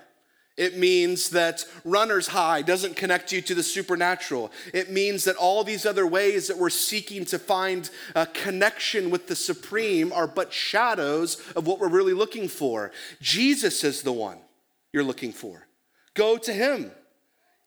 It 0.57 0.77
means 0.77 1.31
that 1.31 1.65
runner's 1.85 2.29
high 2.29 2.61
doesn't 2.61 2.95
connect 2.95 3.33
you 3.33 3.41
to 3.43 3.55
the 3.55 3.63
supernatural. 3.63 4.53
It 4.75 4.91
means 4.91 5.25
that 5.25 5.37
all 5.37 5.65
these 5.65 5.87
other 5.87 6.07
ways 6.07 6.49
that 6.49 6.59
we're 6.59 6.69
seeking 6.71 7.25
to 7.27 7.39
find 7.39 7.89
a 8.15 8.27
connection 8.27 9.11
with 9.11 9.29
the 9.29 9.37
supreme 9.37 10.13
are 10.13 10.27
but 10.27 10.53
shadows 10.53 11.43
of 11.57 11.67
what 11.67 11.81
we're 11.81 11.89
really 11.89 12.13
looking 12.13 12.49
for. 12.49 12.93
Jesus 13.21 13.83
is 13.83 14.03
the 14.03 14.13
one 14.13 14.39
you're 14.93 15.03
looking 15.03 15.33
for. 15.33 15.67
Go 16.15 16.37
to 16.37 16.53
him. 16.53 16.93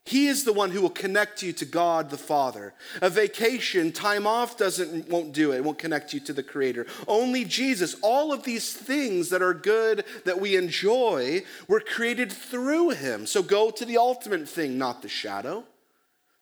He 0.06 0.28
is 0.28 0.44
the 0.44 0.54
one 0.54 0.70
who 0.70 0.82
will 0.82 0.91
connect 0.91 1.41
you 1.41 1.52
to 1.54 1.65
God 1.65 2.12
the 2.12 2.18
Father. 2.18 2.76
A 3.02 3.10
vacation, 3.10 3.91
time 3.91 4.28
off 4.28 4.56
doesn't 4.56 5.10
won't 5.10 5.34
do 5.34 5.52
it. 5.52 5.58
It 5.58 5.63
won't 5.63 5.80
connect 5.80 6.13
you 6.13 6.20
to 6.22 6.34
the 6.34 6.44
creator. 6.44 6.86
Only 7.08 7.44
Jesus. 7.44 7.96
All 8.04 8.32
of 8.32 8.44
these 8.44 8.72
things 8.72 9.30
that 9.30 9.41
are 9.41 9.56
good 9.56 10.06
that 10.26 10.39
we 10.39 10.56
enjoy 10.56 11.44
were 11.68 11.80
created 11.80 12.32
through 12.32 12.91
him. 12.91 13.26
So 13.26 13.41
go 13.41 13.72
to 13.72 13.84
the 13.84 13.98
ultimate 13.98 14.48
thing, 14.48 14.78
not 14.78 15.02
the 15.02 15.10
shadow. 15.10 15.63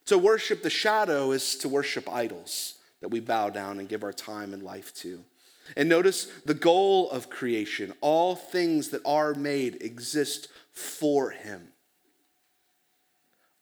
To 0.08 0.18
worship 0.18 0.62
the 0.62 0.70
shadow 0.70 1.32
is 1.32 1.56
to 1.60 1.70
worship 1.70 2.10
idols 2.12 2.76
that 3.00 3.10
we 3.10 3.22
bow 3.22 3.50
down 3.50 3.80
and 3.80 3.88
give 3.88 4.04
our 4.04 4.12
time 4.12 4.54
and 4.54 4.62
life 4.62 4.94
to. 4.96 5.24
And 5.78 5.88
notice 5.88 6.26
the 6.46 6.54
goal 6.54 7.10
of 7.12 7.30
creation. 7.30 7.94
All 8.02 8.36
things 8.36 8.90
that 8.90 9.02
are 9.06 9.34
made 9.34 9.82
exist 9.82 10.50
for 10.74 11.30
him. 11.30 11.70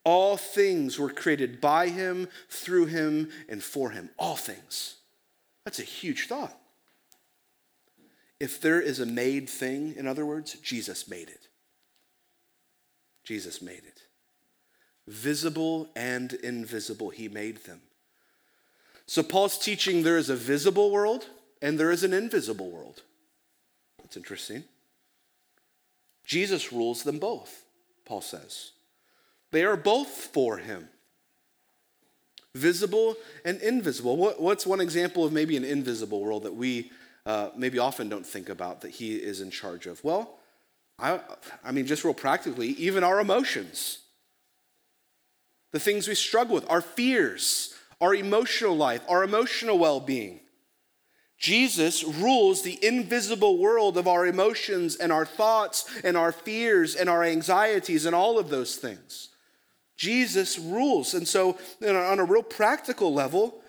All 0.03 0.37
things 0.37 0.97
were 0.97 1.11
created 1.11 1.61
by 1.61 1.89
him, 1.89 2.27
through 2.49 2.87
him, 2.87 3.29
and 3.47 3.63
for 3.63 3.91
him. 3.91 4.09
All 4.17 4.35
things. 4.35 4.95
That's 5.63 5.79
a 5.79 5.83
huge 5.83 6.27
thought. 6.27 6.57
If 8.39 8.59
there 8.59 8.81
is 8.81 8.99
a 8.99 9.05
made 9.05 9.47
thing, 9.47 9.93
in 9.95 10.07
other 10.07 10.25
words, 10.25 10.53
Jesus 10.55 11.07
made 11.07 11.29
it. 11.29 11.47
Jesus 13.23 13.61
made 13.61 13.83
it. 13.85 14.01
Visible 15.07 15.89
and 15.95 16.33
invisible, 16.33 17.09
he 17.09 17.29
made 17.29 17.65
them. 17.65 17.81
So 19.05 19.21
Paul's 19.21 19.59
teaching 19.59 20.01
there 20.01 20.17
is 20.17 20.29
a 20.29 20.35
visible 20.35 20.89
world 20.89 21.27
and 21.61 21.79
there 21.79 21.91
is 21.91 22.03
an 22.03 22.13
invisible 22.13 22.71
world. 22.71 23.03
That's 24.01 24.17
interesting. 24.17 24.63
Jesus 26.25 26.71
rules 26.71 27.03
them 27.03 27.19
both, 27.19 27.63
Paul 28.05 28.21
says. 28.21 28.71
They 29.51 29.63
are 29.63 29.77
both 29.77 30.07
for 30.07 30.57
him 30.57 30.87
visible 32.55 33.15
and 33.45 33.61
invisible. 33.61 34.17
What, 34.17 34.41
what's 34.41 34.65
one 34.65 34.81
example 34.81 35.25
of 35.25 35.31
maybe 35.31 35.55
an 35.57 35.63
invisible 35.63 36.21
world 36.21 36.43
that 36.43 36.55
we 36.55 36.91
uh, 37.25 37.49
maybe 37.55 37.79
often 37.79 38.09
don't 38.09 38.25
think 38.25 38.49
about 38.49 38.81
that 38.81 38.91
he 38.91 39.15
is 39.15 39.41
in 39.41 39.51
charge 39.51 39.85
of? 39.87 40.03
Well, 40.03 40.37
I, 40.99 41.19
I 41.63 41.71
mean, 41.71 41.85
just 41.85 42.03
real 42.03 42.13
practically, 42.13 42.69
even 42.69 43.03
our 43.03 43.19
emotions, 43.19 43.99
the 45.71 45.79
things 45.79 46.07
we 46.07 46.15
struggle 46.15 46.55
with, 46.55 46.69
our 46.69 46.81
fears, 46.81 47.73
our 47.99 48.13
emotional 48.13 48.75
life, 48.75 49.01
our 49.07 49.23
emotional 49.23 49.79
well 49.79 49.99
being. 49.99 50.39
Jesus 51.37 52.03
rules 52.03 52.61
the 52.61 52.77
invisible 52.85 53.57
world 53.57 53.97
of 53.97 54.07
our 54.07 54.27
emotions 54.27 54.95
and 54.95 55.11
our 55.11 55.25
thoughts 55.25 55.89
and 56.03 56.15
our 56.15 56.31
fears 56.31 56.93
and 56.93 57.09
our 57.09 57.23
anxieties 57.23 58.05
and 58.05 58.13
all 58.13 58.37
of 58.37 58.49
those 58.49 58.75
things. 58.75 59.30
Jesus 60.01 60.57
rules. 60.57 61.13
And 61.13 61.27
so, 61.27 61.59
on 61.79 62.17
a 62.17 62.23
real 62.23 62.41
practical 62.41 63.13
level, 63.13 63.61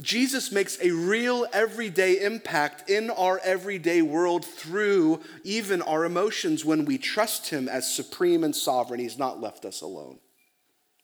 Jesus 0.00 0.52
makes 0.52 0.78
a 0.80 0.92
real 0.92 1.48
everyday 1.52 2.20
impact 2.22 2.88
in 2.88 3.10
our 3.10 3.40
everyday 3.42 4.02
world 4.02 4.44
through 4.44 5.18
even 5.42 5.82
our 5.82 6.04
emotions 6.04 6.64
when 6.64 6.84
we 6.84 6.96
trust 6.96 7.50
Him 7.50 7.68
as 7.68 7.92
supreme 7.92 8.44
and 8.44 8.54
sovereign. 8.54 9.00
He's 9.00 9.18
not 9.18 9.40
left 9.40 9.64
us 9.64 9.80
alone. 9.80 10.20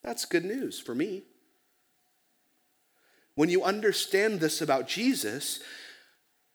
That's 0.05 0.25
good 0.25 0.45
news 0.45 0.79
for 0.79 0.95
me. 0.95 1.25
When 3.35 3.49
you 3.49 3.65
understand 3.65 4.39
this 4.39 4.61
about 4.61 4.87
Jesus, 4.87 5.59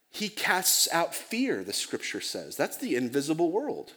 He 0.09 0.29
casts 0.29 0.87
out 0.93 1.13
fear, 1.13 1.65
the 1.65 1.73
scripture 1.73 2.21
says. 2.21 2.55
That's 2.55 2.77
the 2.77 2.95
invisible 2.95 3.51
world. 3.51 3.91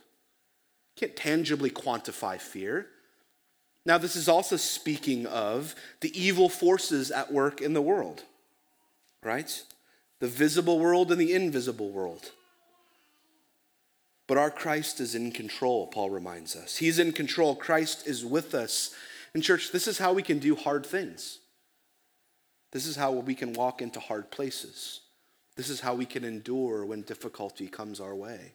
You 0.96 1.06
can't 1.06 1.16
tangibly 1.16 1.70
quantify 1.70 2.40
fear. 2.40 2.88
Now, 3.86 3.98
this 3.98 4.16
is 4.16 4.28
also 4.28 4.56
speaking 4.56 5.26
of 5.26 5.74
the 6.00 6.18
evil 6.18 6.48
forces 6.48 7.10
at 7.10 7.32
work 7.32 7.60
in 7.60 7.74
the 7.74 7.82
world, 7.82 8.22
right? 9.22 9.62
The 10.20 10.26
visible 10.26 10.78
world 10.78 11.12
and 11.12 11.20
the 11.20 11.34
invisible 11.34 11.90
world. 11.90 12.30
But 14.26 14.38
our 14.38 14.50
Christ 14.50 15.00
is 15.00 15.14
in 15.14 15.32
control, 15.32 15.86
Paul 15.86 16.08
reminds 16.08 16.56
us. 16.56 16.78
He's 16.78 16.98
in 16.98 17.12
control. 17.12 17.54
Christ 17.54 18.06
is 18.06 18.24
with 18.24 18.54
us. 18.54 18.94
And, 19.34 19.42
church, 19.42 19.70
this 19.70 19.86
is 19.86 19.98
how 19.98 20.14
we 20.14 20.22
can 20.22 20.38
do 20.38 20.54
hard 20.54 20.86
things. 20.86 21.40
This 22.72 22.86
is 22.86 22.96
how 22.96 23.12
we 23.12 23.34
can 23.34 23.52
walk 23.52 23.82
into 23.82 24.00
hard 24.00 24.30
places. 24.30 25.00
This 25.56 25.68
is 25.68 25.80
how 25.80 25.94
we 25.94 26.06
can 26.06 26.24
endure 26.24 26.86
when 26.86 27.02
difficulty 27.02 27.68
comes 27.68 28.00
our 28.00 28.14
way 28.14 28.54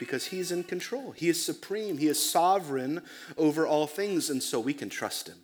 because 0.00 0.28
he's 0.28 0.50
in 0.50 0.64
control. 0.64 1.10
He 1.10 1.28
is 1.28 1.44
supreme. 1.44 1.98
He 1.98 2.08
is 2.08 2.18
sovereign 2.18 3.02
over 3.36 3.66
all 3.66 3.86
things. 3.86 4.30
And 4.30 4.42
so 4.42 4.58
we 4.58 4.72
can 4.72 4.88
trust 4.88 5.28
him, 5.28 5.36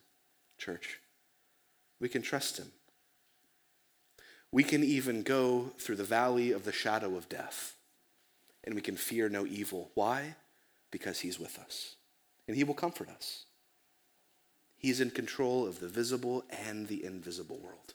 church. 0.57 0.99
We 2.01 2.09
can 2.09 2.23
trust 2.23 2.57
him. 2.57 2.73
We 4.51 4.65
can 4.65 4.83
even 4.83 5.23
go 5.23 5.73
through 5.79 5.97
the 5.97 6.05
valley 6.05 6.53
of 6.53 6.65
the 6.65 6.73
shadow 6.73 7.17
of 7.17 7.29
death 7.29 7.77
and 8.65 8.75
we 8.75 8.81
can 8.81 8.97
fear 8.97 9.29
no 9.29 9.45
evil. 9.45 9.91
Why? 9.93 10.37
Because 10.91 11.21
he's 11.21 11.39
with 11.39 11.59
us 11.59 11.97
and 12.49 12.57
he 12.57 12.65
will 12.65 12.73
comfort 12.73 13.11
us. 13.11 13.45
He's 14.79 15.03
in 15.03 15.11
control 15.11 15.67
of 15.67 15.81
the 15.81 15.89
visible 15.89 16.45
and 16.67 16.89
the 16.89 17.05
invisible 17.05 17.59
world. 17.59 17.93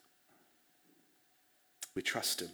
We 1.96 2.04
trust 2.04 2.44
him. 2.44 2.50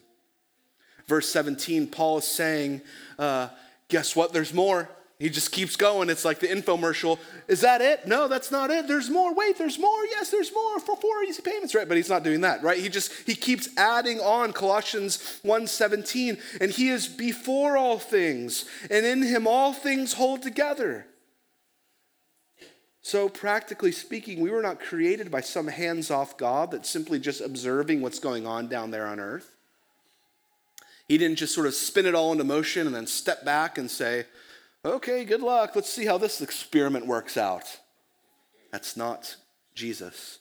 Verse 1.07 1.29
17, 1.29 1.87
Paul 1.87 2.19
is 2.19 2.25
saying, 2.25 2.81
uh, 3.19 3.49
guess 3.89 4.15
what? 4.15 4.33
There's 4.33 4.53
more. 4.53 4.89
He 5.19 5.29
just 5.31 5.51
keeps 5.51 5.75
going. 5.75 6.11
It's 6.11 6.23
like 6.23 6.39
the 6.39 6.47
infomercial. 6.47 7.17
Is 7.47 7.61
that 7.61 7.81
it? 7.81 8.07
No, 8.07 8.27
that's 8.27 8.51
not 8.51 8.69
it. 8.69 8.87
There's 8.87 9.09
more. 9.09 9.33
Wait, 9.33 9.57
there's 9.57 9.79
more. 9.79 10.05
Yes, 10.05 10.29
there's 10.29 10.53
more 10.53 10.79
for 10.79 10.95
four 10.95 11.23
easy 11.23 11.41
payments, 11.41 11.73
right? 11.73 11.87
But 11.87 11.97
he's 11.97 12.09
not 12.09 12.23
doing 12.23 12.41
that, 12.41 12.61
right? 12.61 12.79
He 12.79 12.87
just 12.87 13.11
he 13.25 13.33
keeps 13.33 13.67
adding 13.77 14.19
on 14.19 14.53
Colossians 14.53 15.39
1:17, 15.43 16.39
and 16.61 16.69
he 16.69 16.89
is 16.89 17.07
before 17.07 17.77
all 17.77 17.97
things, 17.97 18.65
and 18.91 19.07
in 19.07 19.23
him 19.23 19.47
all 19.47 19.73
things 19.73 20.13
hold 20.13 20.43
together. 20.43 21.07
So, 23.01 23.27
practically 23.27 23.93
speaking, 23.93 24.41
we 24.41 24.51
were 24.51 24.61
not 24.61 24.81
created 24.81 25.31
by 25.31 25.41
some 25.41 25.67
hands 25.67 26.11
off 26.11 26.37
God 26.37 26.71
that's 26.71 26.89
simply 26.89 27.19
just 27.19 27.41
observing 27.41 28.01
what's 28.01 28.19
going 28.19 28.45
on 28.45 28.67
down 28.67 28.91
there 28.91 29.07
on 29.07 29.19
earth. 29.19 29.56
He 31.07 31.17
didn't 31.17 31.37
just 31.37 31.53
sort 31.53 31.67
of 31.67 31.73
spin 31.73 32.05
it 32.05 32.15
all 32.15 32.31
into 32.31 32.43
motion 32.43 32.85
and 32.85 32.95
then 32.95 33.07
step 33.07 33.45
back 33.45 33.77
and 33.77 33.89
say, 33.89 34.25
okay, 34.83 35.23
good 35.23 35.41
luck. 35.41 35.75
Let's 35.75 35.91
see 35.91 36.05
how 36.05 36.17
this 36.17 36.41
experiment 36.41 37.07
works 37.07 37.37
out. 37.37 37.79
That's 38.71 38.97
not 38.97 39.37
Jesus. 39.73 40.39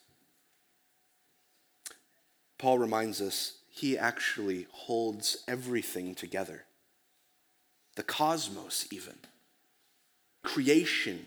Paul 2.58 2.78
reminds 2.78 3.20
us 3.20 3.58
he 3.70 3.96
actually 3.98 4.66
holds 4.72 5.44
everything 5.46 6.14
together 6.14 6.64
the 7.96 8.02
cosmos, 8.02 8.86
even, 8.90 9.14
creation. 10.42 11.26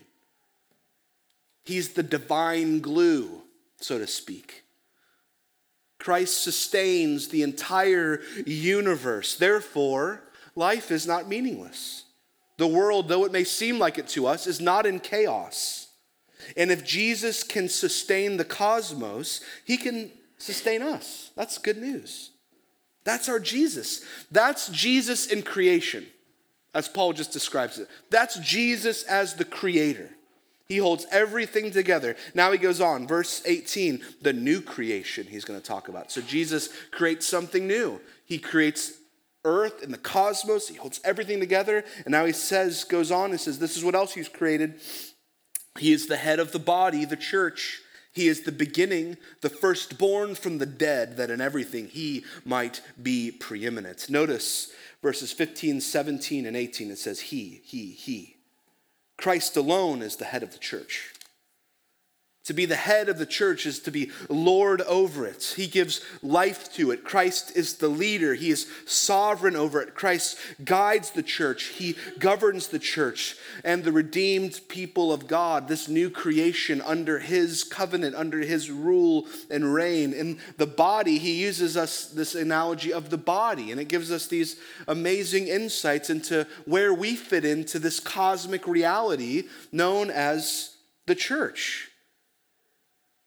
He's 1.64 1.90
the 1.90 2.02
divine 2.04 2.78
glue, 2.78 3.42
so 3.80 3.98
to 3.98 4.06
speak. 4.06 4.62
Christ 6.00 6.42
sustains 6.42 7.28
the 7.28 7.42
entire 7.42 8.22
universe. 8.44 9.36
Therefore, 9.36 10.24
life 10.56 10.90
is 10.90 11.06
not 11.06 11.28
meaningless. 11.28 12.04
The 12.56 12.66
world, 12.66 13.08
though 13.08 13.24
it 13.24 13.32
may 13.32 13.44
seem 13.44 13.78
like 13.78 13.98
it 13.98 14.08
to 14.08 14.26
us, 14.26 14.46
is 14.46 14.60
not 14.60 14.86
in 14.86 14.98
chaos. 14.98 15.88
And 16.56 16.70
if 16.70 16.84
Jesus 16.84 17.42
can 17.42 17.68
sustain 17.68 18.36
the 18.36 18.44
cosmos, 18.44 19.40
he 19.64 19.76
can 19.76 20.10
sustain 20.38 20.82
us. 20.82 21.30
That's 21.36 21.58
good 21.58 21.78
news. 21.78 22.30
That's 23.04 23.28
our 23.28 23.38
Jesus. 23.38 24.04
That's 24.30 24.68
Jesus 24.68 25.26
in 25.26 25.42
creation, 25.42 26.06
as 26.74 26.88
Paul 26.88 27.12
just 27.12 27.32
describes 27.32 27.78
it. 27.78 27.88
That's 28.10 28.38
Jesus 28.38 29.04
as 29.04 29.34
the 29.34 29.44
creator. 29.44 30.10
He 30.70 30.76
holds 30.76 31.04
everything 31.10 31.72
together. 31.72 32.14
Now 32.32 32.52
he 32.52 32.58
goes 32.58 32.80
on, 32.80 33.08
verse 33.08 33.42
18, 33.44 34.02
the 34.22 34.32
new 34.32 34.60
creation 34.60 35.26
he's 35.26 35.44
going 35.44 35.60
to 35.60 35.66
talk 35.66 35.88
about. 35.88 36.12
So 36.12 36.20
Jesus 36.20 36.68
creates 36.92 37.26
something 37.26 37.66
new. 37.66 38.00
He 38.24 38.38
creates 38.38 38.92
earth 39.44 39.82
and 39.82 39.92
the 39.92 39.98
cosmos. 39.98 40.68
He 40.68 40.76
holds 40.76 41.00
everything 41.02 41.40
together. 41.40 41.82
And 42.04 42.12
now 42.12 42.24
he 42.24 42.32
says, 42.32 42.84
goes 42.84 43.10
on, 43.10 43.32
and 43.32 43.40
says, 43.40 43.58
This 43.58 43.76
is 43.76 43.84
what 43.84 43.96
else 43.96 44.14
he's 44.14 44.28
created. 44.28 44.80
He 45.76 45.92
is 45.92 46.06
the 46.06 46.16
head 46.16 46.38
of 46.38 46.52
the 46.52 46.60
body, 46.60 47.04
the 47.04 47.16
church. 47.16 47.80
He 48.12 48.28
is 48.28 48.42
the 48.42 48.52
beginning, 48.52 49.16
the 49.40 49.50
firstborn 49.50 50.36
from 50.36 50.58
the 50.58 50.66
dead, 50.66 51.16
that 51.16 51.30
in 51.30 51.40
everything 51.40 51.88
he 51.88 52.24
might 52.44 52.80
be 53.02 53.32
preeminent. 53.32 54.08
Notice 54.08 54.70
verses 55.02 55.32
15, 55.32 55.80
17, 55.80 56.46
and 56.46 56.56
18. 56.56 56.92
It 56.92 56.98
says, 56.98 57.18
He, 57.18 57.60
He, 57.64 57.90
He. 57.90 58.36
Christ 59.20 59.54
alone 59.54 60.00
is 60.00 60.16
the 60.16 60.24
head 60.24 60.42
of 60.42 60.52
the 60.52 60.58
church. 60.58 61.09
To 62.44 62.54
be 62.54 62.64
the 62.64 62.74
head 62.74 63.10
of 63.10 63.18
the 63.18 63.26
church 63.26 63.66
is 63.66 63.80
to 63.80 63.90
be 63.90 64.10
Lord 64.30 64.80
over 64.82 65.26
it. 65.26 65.54
He 65.56 65.66
gives 65.66 66.00
life 66.22 66.72
to 66.72 66.90
it. 66.90 67.04
Christ 67.04 67.54
is 67.54 67.74
the 67.74 67.88
leader. 67.88 68.34
He 68.34 68.50
is 68.50 68.66
sovereign 68.86 69.56
over 69.56 69.80
it. 69.82 69.94
Christ 69.94 70.38
guides 70.64 71.10
the 71.10 71.22
church. 71.22 71.64
He 71.64 71.96
governs 72.18 72.68
the 72.68 72.78
church 72.78 73.36
and 73.62 73.84
the 73.84 73.92
redeemed 73.92 74.62
people 74.68 75.12
of 75.12 75.28
God, 75.28 75.68
this 75.68 75.86
new 75.86 76.08
creation 76.08 76.80
under 76.80 77.18
his 77.18 77.62
covenant, 77.62 78.16
under 78.16 78.38
his 78.38 78.70
rule 78.70 79.26
and 79.50 79.74
reign. 79.74 80.14
In 80.14 80.38
the 80.56 80.66
body, 80.66 81.18
he 81.18 81.42
uses 81.42 81.76
us 81.76 82.06
this 82.06 82.34
analogy 82.34 82.90
of 82.90 83.10
the 83.10 83.18
body, 83.18 83.70
and 83.70 83.78
it 83.78 83.88
gives 83.88 84.10
us 84.10 84.26
these 84.26 84.56
amazing 84.88 85.46
insights 85.46 86.08
into 86.08 86.46
where 86.64 86.94
we 86.94 87.16
fit 87.16 87.44
into 87.44 87.78
this 87.78 88.00
cosmic 88.00 88.66
reality 88.66 89.44
known 89.72 90.10
as 90.10 90.76
the 91.06 91.14
church. 91.14 91.89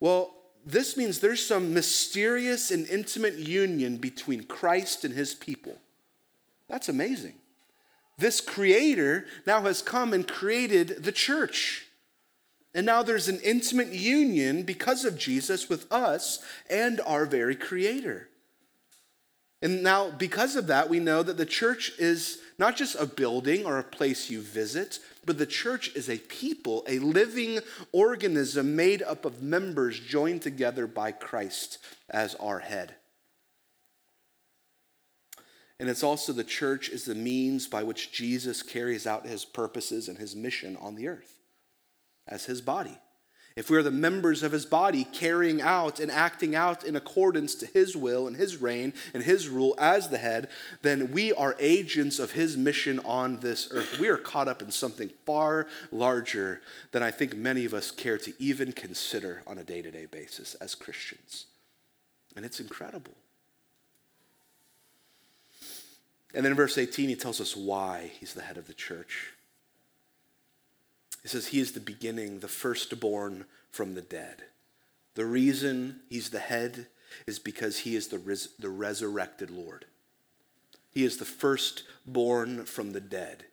Well, 0.03 0.35
this 0.65 0.97
means 0.97 1.21
there's 1.21 1.45
some 1.45 1.73
mysterious 1.73 2.71
and 2.71 2.85
intimate 2.89 3.35
union 3.35 3.95
between 3.95 4.43
Christ 4.43 5.05
and 5.05 5.13
his 5.13 5.33
people. 5.33 5.77
That's 6.67 6.89
amazing. 6.89 7.35
This 8.17 8.41
creator 8.41 9.25
now 9.47 9.61
has 9.61 9.81
come 9.81 10.11
and 10.11 10.27
created 10.27 11.05
the 11.05 11.13
church. 11.13 11.87
And 12.73 12.85
now 12.85 13.01
there's 13.01 13.29
an 13.29 13.39
intimate 13.45 13.93
union 13.93 14.63
because 14.63 15.05
of 15.05 15.17
Jesus 15.17 15.69
with 15.69 15.89
us 15.89 16.43
and 16.69 16.99
our 17.05 17.25
very 17.25 17.55
creator. 17.55 18.27
And 19.61 19.83
now, 19.83 20.11
because 20.11 20.57
of 20.57 20.67
that, 20.67 20.89
we 20.89 20.99
know 20.99 21.23
that 21.23 21.37
the 21.37 21.45
church 21.45 21.93
is 21.97 22.39
not 22.59 22.75
just 22.75 22.97
a 22.99 23.05
building 23.05 23.65
or 23.65 23.79
a 23.79 23.83
place 23.83 24.29
you 24.29 24.41
visit, 24.41 24.99
but 25.25 25.37
the 25.37 25.45
church 25.45 25.95
is 25.95 26.09
a 26.09 26.17
people, 26.17 26.83
a 26.87 26.99
living 26.99 27.59
organism 27.91 28.75
made 28.75 29.01
up 29.01 29.25
of 29.25 29.41
members 29.41 29.99
joined 29.99 30.41
together 30.41 30.87
by 30.87 31.11
Christ 31.11 31.77
as 32.09 32.35
our 32.35 32.59
head. 32.59 32.95
And 35.79 35.89
it's 35.89 36.03
also 36.03 36.31
the 36.31 36.43
church 36.43 36.89
is 36.89 37.05
the 37.05 37.15
means 37.15 37.67
by 37.67 37.83
which 37.83 38.11
Jesus 38.11 38.63
carries 38.63 39.07
out 39.07 39.25
his 39.25 39.43
purposes 39.43 40.07
and 40.07 40.17
his 40.17 40.35
mission 40.35 40.77
on 40.77 40.95
the 40.95 41.07
earth 41.07 41.39
as 42.27 42.45
his 42.45 42.61
body 42.61 42.97
if 43.55 43.69
we 43.69 43.77
are 43.77 43.83
the 43.83 43.91
members 43.91 44.41
of 44.41 44.51
his 44.51 44.65
body 44.65 45.03
carrying 45.03 45.61
out 45.61 45.99
and 45.99 46.11
acting 46.11 46.55
out 46.55 46.83
in 46.83 46.95
accordance 46.95 47.53
to 47.55 47.67
his 47.67 47.95
will 47.95 48.27
and 48.27 48.35
his 48.35 48.57
reign 48.57 48.93
and 49.13 49.23
his 49.23 49.47
rule 49.47 49.75
as 49.77 50.09
the 50.09 50.17
head, 50.17 50.49
then 50.81 51.11
we 51.11 51.31
are 51.33 51.55
agents 51.59 52.17
of 52.17 52.31
his 52.31 52.57
mission 52.57 52.99
on 52.99 53.39
this 53.41 53.67
earth. 53.71 53.99
We 53.99 54.09
are 54.09 54.17
caught 54.17 54.47
up 54.47 54.61
in 54.61 54.71
something 54.71 55.11
far 55.25 55.67
larger 55.91 56.61
than 56.91 57.03
I 57.03 57.11
think 57.11 57.35
many 57.35 57.65
of 57.65 57.73
us 57.73 57.91
care 57.91 58.17
to 58.17 58.33
even 58.39 58.71
consider 58.71 59.43
on 59.45 59.59
a 59.59 59.63
day 59.63 59.81
to 59.83 59.91
day 59.91 60.07
basis 60.07 60.55
as 60.55 60.73
Christians. 60.73 61.45
And 62.35 62.45
it's 62.45 62.59
incredible. 62.59 63.13
And 66.33 66.43
then 66.43 66.53
in 66.53 66.57
verse 66.57 66.77
18, 66.79 67.09
he 67.09 67.15
tells 67.15 67.39
us 67.39 67.55
why 67.55 68.11
he's 68.19 68.33
the 68.33 68.41
head 68.41 68.57
of 68.57 68.65
the 68.65 68.73
church. 68.73 69.33
He 71.23 71.29
says, 71.29 71.47
He 71.47 71.59
is 71.59 71.71
the 71.71 71.79
beginning, 71.79 72.39
the 72.39 72.47
firstborn 72.47 73.45
from 73.71 73.95
the 73.95 74.01
dead. 74.01 74.43
The 75.15 75.25
reason 75.25 76.01
He's 76.09 76.29
the 76.29 76.39
head 76.39 76.87
is 77.25 77.39
because 77.39 77.79
He 77.79 77.95
is 77.95 78.09
the, 78.09 78.19
res- 78.19 78.49
the 78.59 78.69
resurrected 78.69 79.49
Lord. 79.49 79.85
He 80.91 81.03
is 81.03 81.17
the 81.17 81.25
firstborn 81.25 82.65
from 82.65 82.91
the 82.91 83.01
dead. 83.01 83.45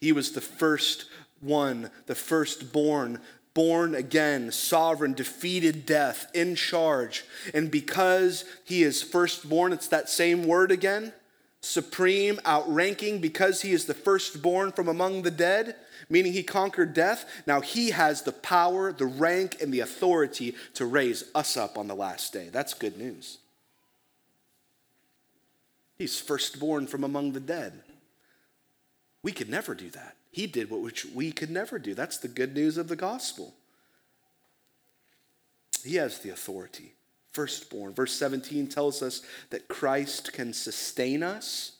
He 0.00 0.12
was 0.12 0.32
the 0.32 0.40
first 0.40 1.06
one, 1.40 1.90
the 2.06 2.14
firstborn, 2.14 3.20
born 3.54 3.94
again, 3.94 4.52
sovereign, 4.52 5.14
defeated 5.14 5.84
death, 5.84 6.30
in 6.32 6.54
charge. 6.54 7.24
And 7.52 7.70
because 7.70 8.44
he 8.64 8.82
is 8.82 9.02
firstborn, 9.02 9.72
it's 9.72 9.88
that 9.88 10.08
same 10.08 10.46
word 10.46 10.70
again 10.70 11.12
supreme, 11.62 12.40
outranking, 12.46 13.20
because 13.20 13.60
he 13.60 13.72
is 13.72 13.84
the 13.84 13.94
firstborn 13.94 14.72
from 14.72 14.88
among 14.88 15.22
the 15.22 15.30
dead, 15.30 15.76
meaning 16.10 16.32
he 16.32 16.42
conquered 16.42 16.92
death. 16.92 17.24
Now 17.46 17.60
he 17.60 17.90
has 17.90 18.22
the 18.22 18.32
power, 18.32 18.92
the 18.92 19.06
rank, 19.06 19.62
and 19.62 19.72
the 19.72 19.80
authority 19.80 20.54
to 20.74 20.84
raise 20.84 21.24
us 21.34 21.56
up 21.56 21.78
on 21.78 21.86
the 21.86 21.94
last 21.94 22.32
day. 22.32 22.48
That's 22.52 22.74
good 22.74 22.98
news. 22.98 23.38
He's 25.96 26.20
firstborn 26.20 26.86
from 26.86 27.04
among 27.04 27.32
the 27.32 27.40
dead. 27.40 27.80
We 29.22 29.32
could 29.32 29.48
never 29.48 29.74
do 29.74 29.90
that. 29.90 30.16
He 30.32 30.46
did 30.46 30.70
what 30.70 30.80
which 30.80 31.06
we 31.06 31.32
could 31.32 31.50
never 31.50 31.78
do. 31.78 31.94
That's 31.94 32.18
the 32.18 32.28
good 32.28 32.54
news 32.54 32.76
of 32.76 32.88
the 32.88 32.96
gospel. 32.96 33.54
He 35.84 35.96
has 35.96 36.18
the 36.18 36.30
authority. 36.30 36.94
Firstborn. 37.32 37.94
Verse 37.94 38.12
17 38.12 38.66
tells 38.66 39.02
us 39.02 39.22
that 39.50 39.68
Christ 39.68 40.32
can 40.32 40.52
sustain 40.52 41.22
us 41.22 41.72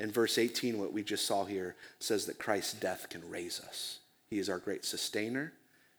and 0.00 0.12
verse 0.12 0.38
18, 0.38 0.78
what 0.78 0.94
we 0.94 1.02
just 1.02 1.26
saw 1.26 1.44
here, 1.44 1.76
says 1.98 2.24
that 2.24 2.38
Christ's 2.38 2.72
death 2.72 3.08
can 3.10 3.28
raise 3.28 3.60
us. 3.60 3.98
He 4.30 4.38
is 4.38 4.48
our 4.48 4.58
great 4.58 4.86
sustainer, 4.86 5.52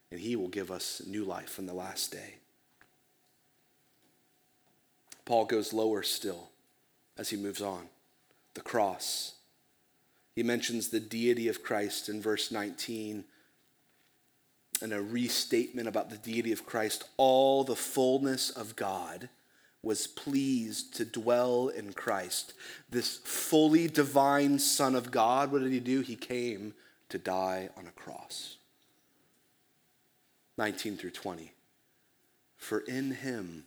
and 0.09 0.19
he 0.19 0.35
will 0.35 0.47
give 0.47 0.71
us 0.71 1.03
new 1.05 1.23
life 1.23 1.59
in 1.59 1.67
the 1.67 1.73
last 1.73 2.11
day. 2.11 2.35
Paul 5.23 5.45
goes 5.45 5.71
lower 5.71 6.01
still 6.01 6.49
as 7.15 7.29
he 7.29 7.37
moves 7.37 7.61
on 7.61 7.89
the 8.55 8.61
cross. 8.61 9.35
He 10.35 10.41
mentions 10.41 10.89
the 10.89 10.99
deity 10.99 11.47
of 11.47 11.63
Christ 11.63 12.09
in 12.09 12.21
verse 12.21 12.51
19 12.51 13.23
and 14.81 14.93
a 14.93 15.01
restatement 15.01 15.87
about 15.87 16.09
the 16.09 16.17
deity 16.17 16.51
of 16.51 16.65
Christ. 16.65 17.03
All 17.17 17.63
the 17.63 17.75
fullness 17.75 18.49
of 18.49 18.75
God 18.75 19.29
was 19.83 20.05
pleased 20.05 20.95
to 20.95 21.05
dwell 21.05 21.69
in 21.69 21.93
Christ. 21.93 22.53
This 22.89 23.17
fully 23.17 23.87
divine 23.87 24.59
Son 24.59 24.95
of 24.95 25.11
God, 25.11 25.51
what 25.51 25.61
did 25.61 25.71
he 25.71 25.79
do? 25.79 26.01
He 26.01 26.15
came 26.15 26.73
to 27.09 27.17
die 27.17 27.69
on 27.77 27.87
a 27.87 27.91
cross. 27.91 28.57
19 30.57 30.97
through 30.97 31.11
20. 31.11 31.51
For 32.57 32.79
in 32.79 33.11
him, 33.11 33.63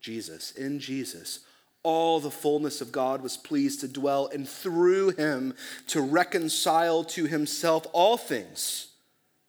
Jesus, 0.00 0.50
in 0.52 0.80
Jesus, 0.80 1.40
all 1.84 2.18
the 2.18 2.30
fullness 2.30 2.80
of 2.80 2.90
God 2.90 3.22
was 3.22 3.36
pleased 3.36 3.80
to 3.80 3.88
dwell, 3.88 4.28
and 4.32 4.48
through 4.48 5.10
him 5.10 5.54
to 5.86 6.00
reconcile 6.00 7.04
to 7.04 7.26
himself 7.26 7.86
all 7.92 8.16
things, 8.16 8.88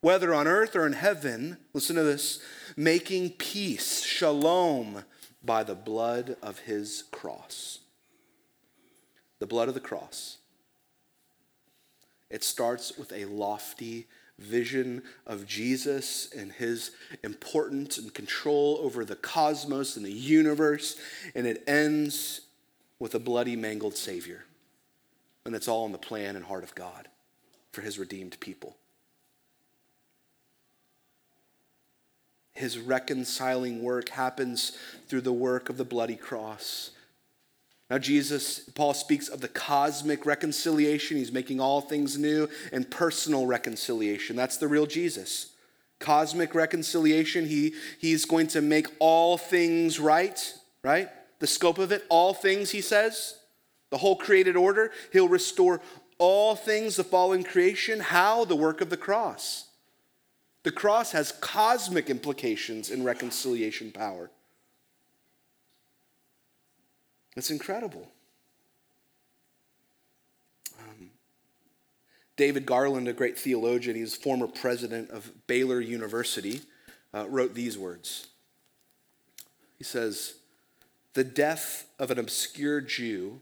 whether 0.02 0.34
on 0.34 0.48
earth 0.48 0.76
or 0.76 0.86
in 0.86 0.94
heaven. 0.94 1.58
Listen 1.74 1.96
to 1.96 2.04
this 2.04 2.40
making 2.78 3.32
peace, 3.32 4.04
shalom 4.04 5.04
by 5.44 5.64
the 5.64 5.76
blood 5.76 6.36
of 6.42 6.60
his 6.60 7.04
cross. 7.12 7.80
The 9.40 9.48
blood 9.48 9.68
of 9.68 9.74
the 9.74 9.80
cross. 9.80 10.38
It 12.30 12.44
starts 12.44 12.98
with 12.98 13.12
a 13.12 13.26
lofty 13.26 14.08
vision 14.38 15.04
of 15.26 15.46
Jesus 15.46 16.32
and 16.36 16.52
his 16.52 16.92
importance 17.24 17.98
and 17.98 18.14
control 18.14 18.80
over 18.82 19.04
the 19.04 19.16
cosmos 19.16 19.98
and 19.98 20.06
the 20.06 20.12
universe, 20.12 20.96
and 21.36 21.46
it 21.46 21.64
ends 21.68 22.42
with 23.00 23.16
a 23.16 23.20
bloody, 23.20 23.56
mangled 23.56 23.96
Savior. 23.96 24.46
And 25.46 25.56
it's 25.56 25.68
all 25.68 25.86
in 25.86 25.92
the 25.92 25.98
plan 25.98 26.36
and 26.36 26.46
heart 26.46 26.64
of 26.64 26.76
God 26.76 27.08
for 27.72 27.82
his 27.82 27.98
redeemed 27.98 28.40
people. 28.40 28.78
His 32.60 32.78
reconciling 32.78 33.82
work 33.82 34.10
happens 34.10 34.78
through 35.08 35.22
the 35.22 35.32
work 35.32 35.70
of 35.70 35.78
the 35.78 35.86
bloody 35.86 36.18
cross. 36.18 36.92
Now, 37.90 38.00
Jesus, 38.00 38.60
Paul 38.60 38.94
speaks 38.94 39.30
of 39.30 39.40
the 39.40 39.48
cosmic 39.48 40.26
reconciliation. 40.26 41.16
He's 41.16 41.32
making 41.32 41.62
all 41.62 41.80
things 41.80 42.18
new 42.18 42.50
and 42.74 42.92
personal 42.92 43.48
reconciliation. 43.48 44.36
That's 44.36 44.58
the 44.58 44.68
real 44.68 44.86
Jesus. 44.86 45.54
Cosmic 46.00 46.54
reconciliation, 46.54 47.48
he, 47.48 47.76
he's 47.98 48.26
going 48.26 48.48
to 48.48 48.62
make 48.62 48.88
all 49.00 49.38
things 49.38 49.98
right, 49.98 50.54
right? 50.84 51.08
The 51.40 51.48
scope 51.48 51.78
of 51.78 51.94
it, 51.94 52.04
all 52.10 52.34
things, 52.34 52.72
he 52.72 52.82
says, 52.82 53.36
the 53.90 53.98
whole 53.98 54.18
created 54.18 54.58
order. 54.58 54.92
He'll 55.14 55.30
restore 55.30 55.80
all 56.18 56.58
things, 56.58 56.98
the 56.98 57.06
fallen 57.06 57.46
creation. 57.46 58.02
How? 58.02 58.44
The 58.44 58.58
work 58.58 58.82
of 58.82 58.90
the 58.90 58.98
cross. 58.98 59.69
The 60.64 60.72
cross 60.72 61.12
has 61.14 61.32
cosmic 61.32 62.10
implications 62.10 62.90
in 62.90 63.04
reconciliation 63.04 63.92
power. 63.92 64.30
It's 67.36 67.52
incredible. 67.52 68.12
Um, 70.80 71.12
David 72.36 72.66
Garland, 72.66 73.08
a 73.08 73.14
great 73.14 73.38
theologian, 73.38 73.96
he's 73.96 74.16
former 74.16 74.48
president 74.48 75.10
of 75.12 75.32
Baylor 75.48 75.80
University, 75.80 76.62
uh, 77.14 77.26
wrote 77.30 77.54
these 77.54 77.78
words. 77.78 78.28
He 79.78 79.86
says, 79.86 80.36
The 81.14 81.24
death 81.24 81.86
of 81.98 82.12
an 82.12 82.20
obscure 82.20 82.82
Jew 82.82 83.40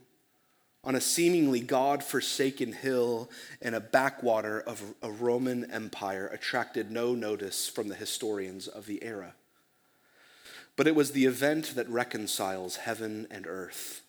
on 0.84 0.94
a 0.94 1.00
seemingly 1.00 1.60
God 1.60 2.04
forsaken 2.04 2.72
hill 2.72 3.28
in 3.60 3.74
a 3.74 3.80
backwater 3.80 4.60
of 4.60 4.94
a 5.02 5.10
Roman 5.10 5.70
Empire 5.70 6.28
attracted 6.28 6.90
no 6.90 7.14
notice 7.14 7.68
from 7.68 7.88
the 7.88 7.94
historians 7.94 8.68
of 8.68 8.86
the 8.86 9.02
era. 9.02 9.34
But 10.76 10.86
it 10.86 10.94
was 10.94 11.10
the 11.10 11.26
event 11.26 11.74
that 11.74 11.88
reconciles 11.88 12.76
heaven 12.76 13.26
and 13.30 13.46
earth. 13.46 14.02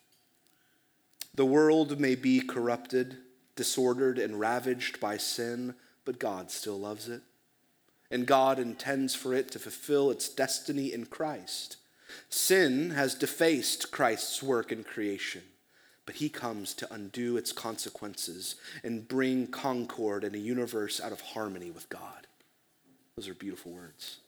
The 1.34 1.44
world 1.44 1.98
may 1.98 2.14
be 2.14 2.40
corrupted, 2.40 3.18
disordered, 3.56 4.18
and 4.18 4.38
ravaged 4.38 5.00
by 5.00 5.16
sin, 5.16 5.74
but 6.04 6.20
God 6.20 6.50
still 6.50 6.78
loves 6.78 7.08
it. 7.08 7.22
And 8.12 8.26
God 8.26 8.58
intends 8.58 9.14
for 9.14 9.34
it 9.34 9.50
to 9.52 9.58
fulfill 9.58 10.10
its 10.10 10.28
destiny 10.28 10.92
in 10.92 11.06
Christ. 11.06 11.76
Sin 12.28 12.90
has 12.90 13.14
defaced 13.14 13.90
Christ's 13.90 14.42
work 14.42 14.72
in 14.72 14.82
creation 14.84 15.42
but 16.10 16.16
he 16.16 16.28
comes 16.28 16.74
to 16.74 16.92
undo 16.92 17.36
its 17.36 17.52
consequences 17.52 18.56
and 18.82 19.06
bring 19.06 19.46
concord 19.46 20.24
and 20.24 20.34
a 20.34 20.40
universe 20.40 21.00
out 21.00 21.12
of 21.12 21.20
harmony 21.20 21.70
with 21.70 21.88
God. 21.88 22.26
Those 23.14 23.28
are 23.28 23.34
beautiful 23.34 23.70
words. 23.70 24.18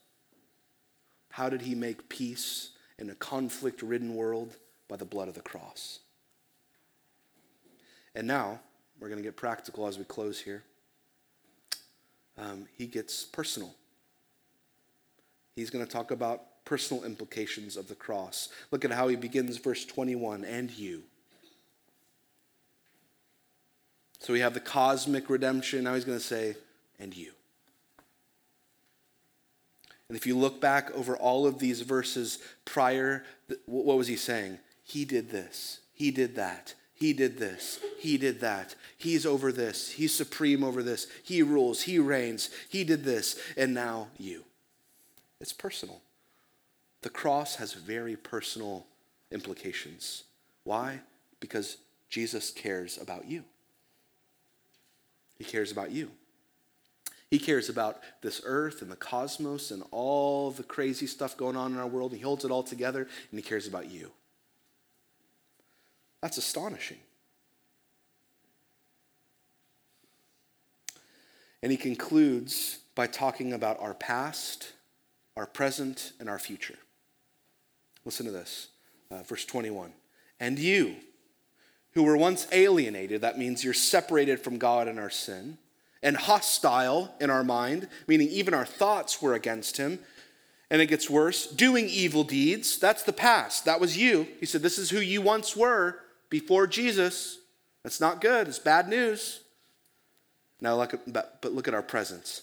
How 1.30 1.48
did 1.48 1.62
he 1.62 1.74
make 1.74 2.08
peace 2.08 2.70
in 3.00 3.10
a 3.10 3.16
conflict 3.16 3.82
ridden 3.82 4.14
world? 4.14 4.58
By 4.86 4.94
the 4.94 5.04
blood 5.04 5.26
of 5.26 5.34
the 5.34 5.40
cross. 5.40 5.98
And 8.14 8.28
now, 8.28 8.60
we're 9.00 9.08
going 9.08 9.18
to 9.18 9.24
get 9.24 9.34
practical 9.34 9.88
as 9.88 9.98
we 9.98 10.04
close 10.04 10.38
here. 10.38 10.62
Um, 12.38 12.66
he 12.78 12.86
gets 12.86 13.24
personal. 13.24 13.74
He's 15.56 15.70
going 15.70 15.84
to 15.84 15.90
talk 15.90 16.12
about 16.12 16.64
personal 16.64 17.02
implications 17.02 17.76
of 17.76 17.88
the 17.88 17.96
cross. 17.96 18.50
Look 18.70 18.84
at 18.84 18.92
how 18.92 19.08
he 19.08 19.16
begins 19.16 19.56
verse 19.56 19.84
21 19.84 20.44
and 20.44 20.70
you. 20.70 21.02
So 24.22 24.32
we 24.32 24.40
have 24.40 24.54
the 24.54 24.60
cosmic 24.60 25.28
redemption. 25.28 25.82
Now 25.82 25.94
he's 25.94 26.04
going 26.04 26.18
to 26.18 26.24
say, 26.24 26.54
and 27.00 27.14
you. 27.14 27.32
And 30.06 30.16
if 30.16 30.28
you 30.28 30.38
look 30.38 30.60
back 30.60 30.92
over 30.92 31.16
all 31.16 31.44
of 31.44 31.58
these 31.58 31.80
verses 31.80 32.38
prior, 32.64 33.24
what 33.66 33.98
was 33.98 34.06
he 34.06 34.14
saying? 34.14 34.58
He 34.84 35.04
did 35.04 35.30
this, 35.30 35.80
he 35.92 36.12
did 36.12 36.36
that, 36.36 36.74
he 36.94 37.12
did 37.12 37.38
this, 37.38 37.80
he 37.98 38.16
did 38.16 38.40
that. 38.40 38.76
He's 38.96 39.26
over 39.26 39.50
this, 39.50 39.90
he's 39.90 40.14
supreme 40.14 40.62
over 40.62 40.84
this, 40.84 41.08
he 41.24 41.42
rules, 41.42 41.82
he 41.82 41.98
reigns, 41.98 42.48
he 42.68 42.84
did 42.84 43.04
this, 43.04 43.36
and 43.56 43.74
now 43.74 44.08
you. 44.18 44.44
It's 45.40 45.52
personal. 45.52 46.00
The 47.00 47.10
cross 47.10 47.56
has 47.56 47.72
very 47.72 48.14
personal 48.14 48.86
implications. 49.32 50.22
Why? 50.62 51.00
Because 51.40 51.78
Jesus 52.08 52.52
cares 52.52 52.98
about 52.98 53.26
you. 53.26 53.42
He 55.42 55.48
cares 55.48 55.72
about 55.72 55.90
you. 55.90 56.12
He 57.28 57.40
cares 57.40 57.68
about 57.68 58.00
this 58.20 58.40
earth 58.44 58.80
and 58.80 58.88
the 58.88 58.94
cosmos 58.94 59.72
and 59.72 59.82
all 59.90 60.52
the 60.52 60.62
crazy 60.62 61.08
stuff 61.08 61.36
going 61.36 61.56
on 61.56 61.72
in 61.72 61.80
our 61.80 61.86
world. 61.88 62.12
He 62.12 62.20
holds 62.20 62.44
it 62.44 62.52
all 62.52 62.62
together 62.62 63.00
and 63.00 63.40
he 63.40 63.42
cares 63.42 63.66
about 63.66 63.90
you. 63.90 64.12
That's 66.20 66.38
astonishing. 66.38 66.98
And 71.60 71.72
he 71.72 71.76
concludes 71.76 72.78
by 72.94 73.08
talking 73.08 73.52
about 73.52 73.80
our 73.80 73.94
past, 73.94 74.74
our 75.36 75.46
present, 75.46 76.12
and 76.20 76.30
our 76.30 76.38
future. 76.38 76.78
Listen 78.04 78.26
to 78.26 78.32
this, 78.32 78.68
uh, 79.10 79.24
verse 79.24 79.44
21. 79.44 79.92
And 80.38 80.56
you, 80.56 80.94
who 81.94 82.02
were 82.02 82.16
once 82.16 82.46
alienated, 82.52 83.20
that 83.20 83.38
means 83.38 83.62
you're 83.62 83.74
separated 83.74 84.40
from 84.40 84.58
God 84.58 84.88
in 84.88 84.98
our 84.98 85.10
sin, 85.10 85.58
and 86.02 86.16
hostile 86.16 87.14
in 87.20 87.30
our 87.30 87.44
mind, 87.44 87.88
meaning 88.06 88.28
even 88.28 88.54
our 88.54 88.64
thoughts 88.64 89.22
were 89.22 89.34
against 89.34 89.76
him. 89.76 89.98
And 90.70 90.80
it 90.80 90.86
gets 90.86 91.10
worse, 91.10 91.46
doing 91.46 91.86
evil 91.88 92.24
deeds, 92.24 92.78
that's 92.78 93.02
the 93.02 93.12
past. 93.12 93.66
That 93.66 93.78
was 93.78 93.96
you. 93.96 94.26
He 94.40 94.46
said, 94.46 94.62
This 94.62 94.78
is 94.78 94.88
who 94.88 95.00
you 95.00 95.20
once 95.20 95.54
were 95.54 95.98
before 96.30 96.66
Jesus. 96.66 97.38
That's 97.82 98.00
not 98.00 98.22
good. 98.22 98.48
It's 98.48 98.58
bad 98.58 98.88
news. 98.88 99.40
Now, 100.62 100.76
look 100.76 100.94
at, 100.94 101.12
but 101.12 101.52
look 101.52 101.68
at 101.68 101.74
our 101.74 101.82
presence. 101.82 102.42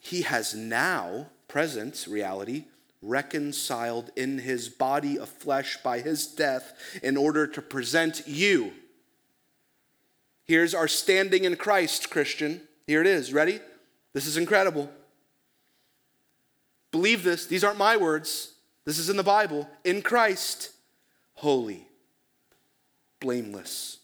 He 0.00 0.22
has 0.22 0.54
now, 0.54 1.26
present 1.48 2.06
reality, 2.08 2.64
reconciled 3.06 4.10
in 4.16 4.38
his 4.38 4.68
body 4.68 5.18
of 5.18 5.28
flesh 5.28 5.78
by 5.82 6.00
his 6.00 6.26
death 6.26 6.72
in 7.02 7.16
order 7.16 7.46
to 7.46 7.62
present 7.62 8.22
you. 8.26 8.72
Here's 10.44 10.74
our 10.74 10.88
standing 10.88 11.44
in 11.44 11.56
Christ, 11.56 12.10
Christian. 12.10 12.60
Here 12.86 13.00
it 13.00 13.06
is. 13.06 13.32
Ready? 13.32 13.60
This 14.12 14.26
is 14.26 14.36
incredible. 14.36 14.90
Believe 16.90 17.22
this. 17.24 17.46
These 17.46 17.64
aren't 17.64 17.78
my 17.78 17.96
words. 17.96 18.54
This 18.84 18.98
is 18.98 19.10
in 19.10 19.16
the 19.16 19.22
Bible. 19.22 19.68
In 19.84 20.02
Christ, 20.02 20.70
holy, 21.34 21.88
blameless, 23.20 23.98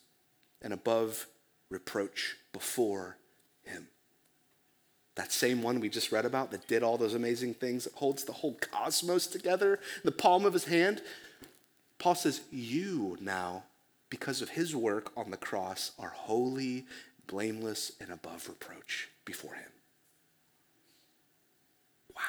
and 0.61 0.73
above 0.73 1.27
reproach 1.71 2.37
before 2.53 3.17
that 5.15 5.33
same 5.33 5.63
one 5.63 5.81
we 5.81 5.89
just 5.89 6.11
read 6.11 6.25
about 6.25 6.51
that 6.51 6.67
did 6.67 6.83
all 6.83 6.97
those 6.97 7.15
amazing 7.15 7.55
things, 7.55 7.85
that 7.85 7.95
holds 7.95 8.25
the 8.25 8.33
whole 8.33 8.55
cosmos 8.55 9.27
together 9.27 9.75
in 9.75 9.81
the 10.05 10.13
palm 10.13 10.45
of 10.47 10.53
his 10.53 10.65
hand. 10.65 11.03
Paul 11.99 12.15
says, 12.15 12.41
You 12.51 13.19
now, 13.21 13.65
because 14.09 14.41
of 14.41 14.51
his 14.51 14.75
work 14.75 15.13
on 15.17 15.31
the 15.31 15.37
cross, 15.37 15.93
are 15.99 16.11
holy, 16.11 16.87
blameless, 17.27 17.93
and 18.01 18.11
above 18.11 18.49
reproach 18.49 19.11
before 19.25 19.55
him. 19.55 19.71
Wow. 22.17 22.23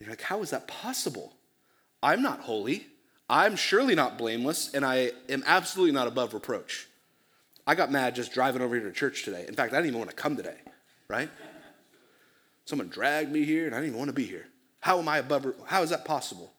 You're 0.00 0.10
like, 0.10 0.20
How 0.20 0.42
is 0.42 0.50
that 0.50 0.68
possible? 0.68 1.34
I'm 2.02 2.20
not 2.20 2.40
holy. 2.40 2.86
I'm 3.30 3.56
surely 3.56 3.94
not 3.94 4.18
blameless, 4.18 4.74
and 4.74 4.84
I 4.84 5.12
am 5.30 5.42
absolutely 5.46 5.92
not 5.92 6.08
above 6.08 6.34
reproach. 6.34 6.88
I 7.66 7.74
got 7.74 7.92
mad 7.92 8.14
just 8.14 8.32
driving 8.32 8.62
over 8.62 8.74
here 8.74 8.84
to 8.84 8.92
church 8.92 9.24
today. 9.24 9.44
In 9.46 9.54
fact, 9.54 9.72
I 9.72 9.76
didn't 9.76 9.88
even 9.88 9.98
want 9.98 10.10
to 10.10 10.16
come 10.16 10.36
today, 10.36 10.56
right? 11.08 11.30
Someone 12.64 12.88
dragged 12.88 13.30
me 13.30 13.44
here 13.44 13.66
and 13.66 13.74
I 13.74 13.78
didn't 13.78 13.90
even 13.90 13.98
want 13.98 14.08
to 14.08 14.14
be 14.14 14.24
here. 14.26 14.46
How 14.80 14.98
am 14.98 15.08
I 15.08 15.18
above? 15.18 15.46
How 15.66 15.82
is 15.82 15.90
that 15.90 16.04
possible? 16.04 16.52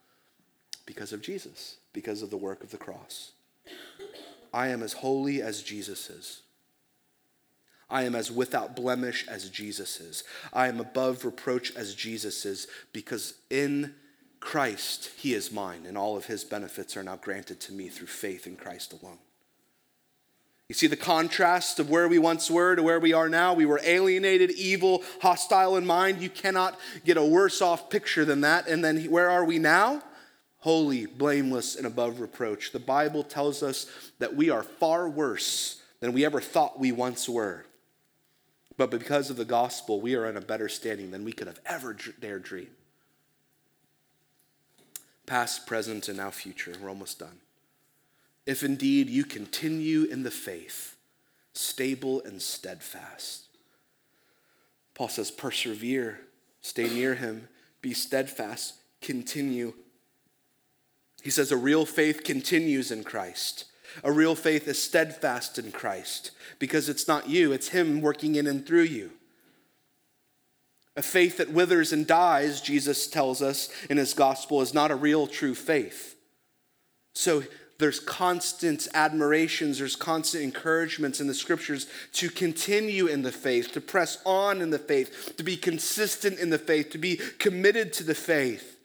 Because 0.86 1.14
of 1.14 1.22
Jesus, 1.22 1.78
because 1.92 2.22
of 2.22 2.30
the 2.30 2.38
work 2.38 2.64
of 2.64 2.72
the 2.72 2.78
cross. 2.78 3.32
I 4.54 4.68
am 4.68 4.84
as 4.84 4.94
holy 4.94 5.42
as 5.42 5.64
Jesus 5.64 6.10
is. 6.10 6.42
I 7.90 8.04
am 8.04 8.16
as 8.16 8.32
without 8.32 8.76
blemish 8.76 9.28
as 9.28 9.50
Jesus 9.50 10.00
is. 10.00 10.24
I 10.52 10.68
am 10.68 10.80
above 10.80 11.26
reproach 11.26 11.76
as 11.76 11.96
Jesus 11.96 12.46
is 12.46 12.68
because 12.92 13.36
in 13.50 13.96
Christ 14.40 15.12
he 15.18 15.34
is 15.34 15.52
mine 15.52 15.86
and 15.86 15.98
all 15.98 16.18
of 16.18 16.26
his 16.26 16.44
benefits 16.44 16.98
are 16.98 17.04
now 17.04 17.18
granted 17.18 17.60
to 17.62 17.74
me 17.74 17.90
through 17.90 18.08
faith 18.08 18.48
in 18.48 18.56
Christ 18.56 18.94
alone. 18.94 19.20
You 20.70 20.76
see 20.76 20.88
the 20.88 20.96
contrast 20.96 21.80
of 21.80 21.90
where 21.90 22.08
we 22.08 22.18
once 22.18 22.50
were 22.50 22.76
to 22.76 22.84
where 22.84 23.00
we 23.00 23.14
are 23.14 23.28
now. 23.28 23.54
We 23.54 23.66
were 23.66 23.82
alienated, 23.84 24.52
evil, 24.52 25.04
hostile 25.22 25.76
in 25.76 25.86
mind. 25.86 26.22
You 26.22 26.30
cannot 26.30 26.80
get 27.04 27.18
a 27.18 27.26
worse 27.26 27.62
off 27.62 27.90
picture 27.90 28.24
than 28.24 28.42
that. 28.42 28.68
And 28.68 28.84
then 28.84 29.06
where 29.12 29.30
are 29.30 29.44
we 29.44 29.60
now? 29.60 30.02
Holy, 30.60 31.06
blameless, 31.06 31.76
and 31.76 31.86
above 31.86 32.22
reproach. 32.22 32.72
The 32.72 32.80
Bible 32.80 33.24
tells 33.24 33.62
us 33.62 33.88
that 34.20 34.36
we 34.36 34.50
are 34.50 34.64
far 34.64 35.10
worse 35.10 35.82
than 36.00 36.14
we 36.14 36.24
ever 36.24 36.40
thought 36.40 36.80
we 36.80 36.94
once 36.94 37.28
were. 37.28 37.66
But 38.78 38.90
because 38.90 39.30
of 39.30 39.36
the 39.36 39.46
gospel, 39.46 40.00
we 40.00 40.16
are 40.16 40.26
in 40.26 40.38
a 40.38 40.42
better 40.42 40.70
standing 40.70 41.12
than 41.12 41.26
we 41.26 41.34
could 41.34 41.48
have 41.48 41.60
ever 41.66 41.96
dared 42.20 42.44
dream. 42.44 42.70
Past, 45.26 45.68
present, 45.68 46.08
and 46.08 46.18
now 46.18 46.32
future. 46.32 46.74
We're 46.82 46.90
almost 46.90 47.20
done 47.20 47.43
if 48.46 48.64
indeed 48.64 49.10
you 49.10 49.24
continue 49.24 50.04
in 50.04 50.24
the 50.24 50.32
faith, 50.32 50.98
stable 51.54 52.22
and 52.26 52.42
steadfast. 52.42 53.48
Paul 54.94 55.08
says, 55.08 55.32
persevere, 55.32 56.20
stay 56.62 56.90
near 56.90 57.16
him, 57.16 57.48
be 57.82 57.94
steadfast, 57.94 58.76
continue. 59.02 59.74
He 61.24 61.30
says, 61.30 61.52
a 61.52 61.58
real 61.58 61.86
faith 61.86 62.24
continues 62.24 62.92
in 62.92 63.04
Christ. 63.04 63.66
A 64.04 64.12
real 64.12 64.36
faith 64.36 64.68
is 64.68 64.82
steadfast 64.82 65.60
in 65.60 65.72
Christ 65.72 66.32
because 66.60 66.90
it's 66.90 67.08
not 67.08 67.30
you, 67.30 67.52
it's 67.52 67.70
him 67.70 68.02
working 68.02 68.36
in 68.36 68.48
and 68.48 68.66
through 68.66 68.84
you. 68.84 69.12
A 70.96 71.02
faith 71.02 71.38
that 71.38 71.52
withers 71.52 71.92
and 71.92 72.06
dies, 72.06 72.62
Jesus 72.62 73.08
tells 73.08 73.42
us 73.42 73.70
in 73.90 73.98
his 73.98 74.14
gospel, 74.14 74.62
is 74.62 74.74
not 74.74 74.92
a 74.92 74.96
real 74.96 75.28
true 75.28 75.56
faith. 75.56 76.16
So 77.14 77.44
there's 77.84 78.00
constant 78.00 78.88
admirations, 78.94 79.80
there's 79.80 79.98
constant 79.98 80.42
encouragements 80.42 81.20
in 81.20 81.28
the 81.28 81.34
scriptures 81.34 81.86
to 82.14 82.30
continue 82.30 83.08
in 83.08 83.24
the 83.24 83.32
faith, 83.32 83.74
to 83.74 83.82
press 83.82 84.20
on 84.26 84.62
in 84.62 84.70
the 84.70 84.80
faith, 84.80 85.34
to 85.36 85.44
be 85.44 85.58
consistent 85.58 86.40
in 86.40 86.50
the 86.50 86.58
faith, 86.58 86.92
to 86.92 86.98
be 86.98 87.18
committed 87.40 87.92
to 87.92 88.06
the 88.06 88.16
faith. 88.16 88.80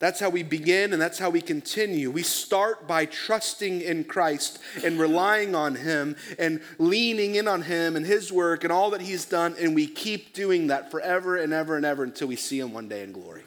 That's 0.00 0.18
how 0.18 0.30
we 0.30 0.42
begin 0.42 0.92
and 0.92 1.00
that's 1.00 1.20
how 1.20 1.30
we 1.30 1.40
continue. 1.40 2.10
We 2.10 2.24
start 2.24 2.88
by 2.88 3.04
trusting 3.04 3.82
in 3.82 4.02
Christ 4.02 4.58
and 4.84 4.98
relying 4.98 5.54
on 5.54 5.76
Him 5.76 6.16
and 6.40 6.60
leaning 6.78 7.36
in 7.36 7.46
on 7.46 7.62
Him 7.62 7.94
and 7.94 8.04
His 8.04 8.32
work 8.32 8.64
and 8.64 8.72
all 8.72 8.90
that 8.90 9.00
He's 9.00 9.26
done, 9.26 9.54
and 9.60 9.76
we 9.76 9.86
keep 9.86 10.34
doing 10.34 10.66
that 10.66 10.90
forever 10.90 11.36
and 11.36 11.52
ever 11.52 11.76
and 11.76 11.86
ever 11.86 12.02
until 12.02 12.26
we 12.26 12.36
see 12.36 12.58
Him 12.58 12.72
one 12.72 12.88
day 12.88 13.04
in 13.04 13.12
glory. 13.12 13.44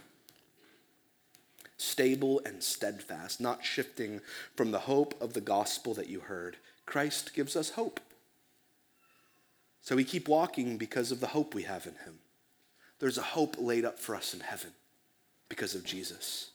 Stable 1.84 2.42
and 2.46 2.64
steadfast, 2.64 3.42
not 3.42 3.66
shifting 3.66 4.22
from 4.56 4.72
the 4.72 4.80
hope 4.80 5.22
of 5.22 5.34
the 5.34 5.42
gospel 5.42 5.94
that 5.96 6.08
you 6.08 6.22
heard. 6.22 6.56
Christ 6.86 7.34
gives 7.34 7.58
us 7.58 7.72
hope. 7.72 8.00
So 9.82 9.98
we 9.98 10.06
keep 10.06 10.30
walking 10.30 10.78
because 10.78 11.12
of 11.12 11.20
the 11.20 11.28
hope 11.28 11.54
we 11.54 11.64
have 11.64 11.86
in 11.86 11.96
Him. 12.06 12.20
There's 13.00 13.18
a 13.18 13.22
hope 13.22 13.58
laid 13.60 13.84
up 13.84 14.00
for 14.00 14.16
us 14.16 14.34
in 14.34 14.40
heaven 14.40 14.72
because 15.50 15.76
of 15.76 15.84
Jesus. 15.84 16.52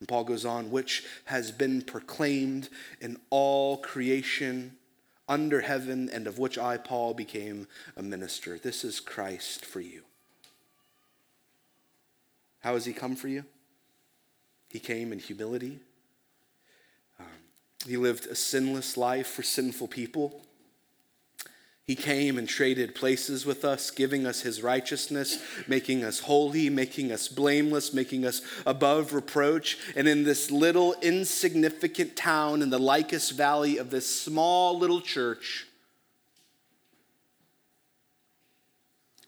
And 0.00 0.08
Paul 0.08 0.24
goes 0.24 0.44
on, 0.44 0.72
which 0.72 1.04
has 1.26 1.52
been 1.52 1.82
proclaimed 1.82 2.68
in 3.00 3.16
all 3.30 3.76
creation 3.76 4.76
under 5.28 5.60
heaven, 5.60 6.10
and 6.12 6.26
of 6.26 6.40
which 6.40 6.58
I, 6.58 6.78
Paul, 6.78 7.14
became 7.14 7.68
a 7.96 8.02
minister. 8.02 8.58
This 8.58 8.82
is 8.82 8.98
Christ 8.98 9.64
for 9.64 9.80
you. 9.80 10.02
How 12.60 12.74
has 12.74 12.86
he 12.86 12.92
come 12.92 13.14
for 13.14 13.28
you? 13.28 13.44
He 14.68 14.78
came 14.78 15.12
in 15.12 15.18
humility. 15.18 15.80
Um, 17.18 17.26
he 17.86 17.96
lived 17.96 18.26
a 18.26 18.34
sinless 18.34 18.96
life 18.96 19.26
for 19.26 19.42
sinful 19.42 19.88
people. 19.88 20.42
He 21.88 21.94
came 21.94 22.36
and 22.36 22.46
traded 22.46 22.94
places 22.94 23.46
with 23.46 23.64
us, 23.64 23.90
giving 23.90 24.26
us 24.26 24.42
his 24.42 24.62
righteousness, 24.62 25.42
making 25.66 26.04
us 26.04 26.20
holy, 26.20 26.68
making 26.68 27.10
us 27.10 27.28
blameless, 27.28 27.94
making 27.94 28.26
us 28.26 28.42
above 28.66 29.14
reproach. 29.14 29.78
And 29.96 30.06
in 30.06 30.24
this 30.24 30.50
little 30.50 30.94
insignificant 31.00 32.14
town 32.14 32.60
in 32.60 32.68
the 32.68 32.78
Lycus 32.78 33.30
Valley 33.30 33.78
of 33.78 33.88
this 33.88 34.06
small 34.06 34.78
little 34.78 35.00
church, 35.00 35.66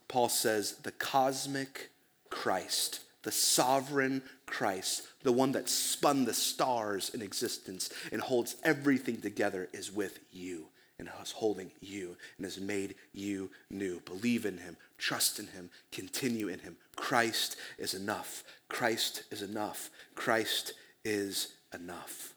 Paul 0.07 0.29
says, 0.29 0.73
the 0.83 0.93
cosmic 0.93 1.89
Christ, 2.29 3.01
the 3.23 3.33
sovereign 3.33 4.23
Christ, 4.47 5.03
the 5.23 5.33
one 5.33 5.53
that 5.53 5.69
spun 5.69 6.25
the 6.25 6.35
stars 6.35 7.11
in 7.11 7.23
existence 7.23 7.91
and 8.13 8.21
holds 8.21 8.57
everything 8.65 9.21
together, 9.21 9.69
is 9.73 9.93
with 9.93 10.21
you 10.33 10.67
and 10.99 11.09
is 11.23 11.33
holding 11.33 11.73
you 11.81 12.17
and 12.37 12.45
has 12.45 12.61
made 12.61 12.95
you 13.13 13.51
new. 13.71 14.01
Believe 14.01 14.45
in 14.45 14.59
him, 14.59 14.77
trust 14.99 15.39
in 15.39 15.47
him, 15.49 15.71
continue 15.91 16.49
in 16.49 16.61
him. 16.61 16.77
Christ 16.97 17.57
is 17.79 17.95
enough. 17.95 18.45
Christ 18.69 19.25
is 19.31 19.43
enough. 19.43 19.91
Christ 20.15 20.75
is 21.05 21.55
enough. 21.75 22.35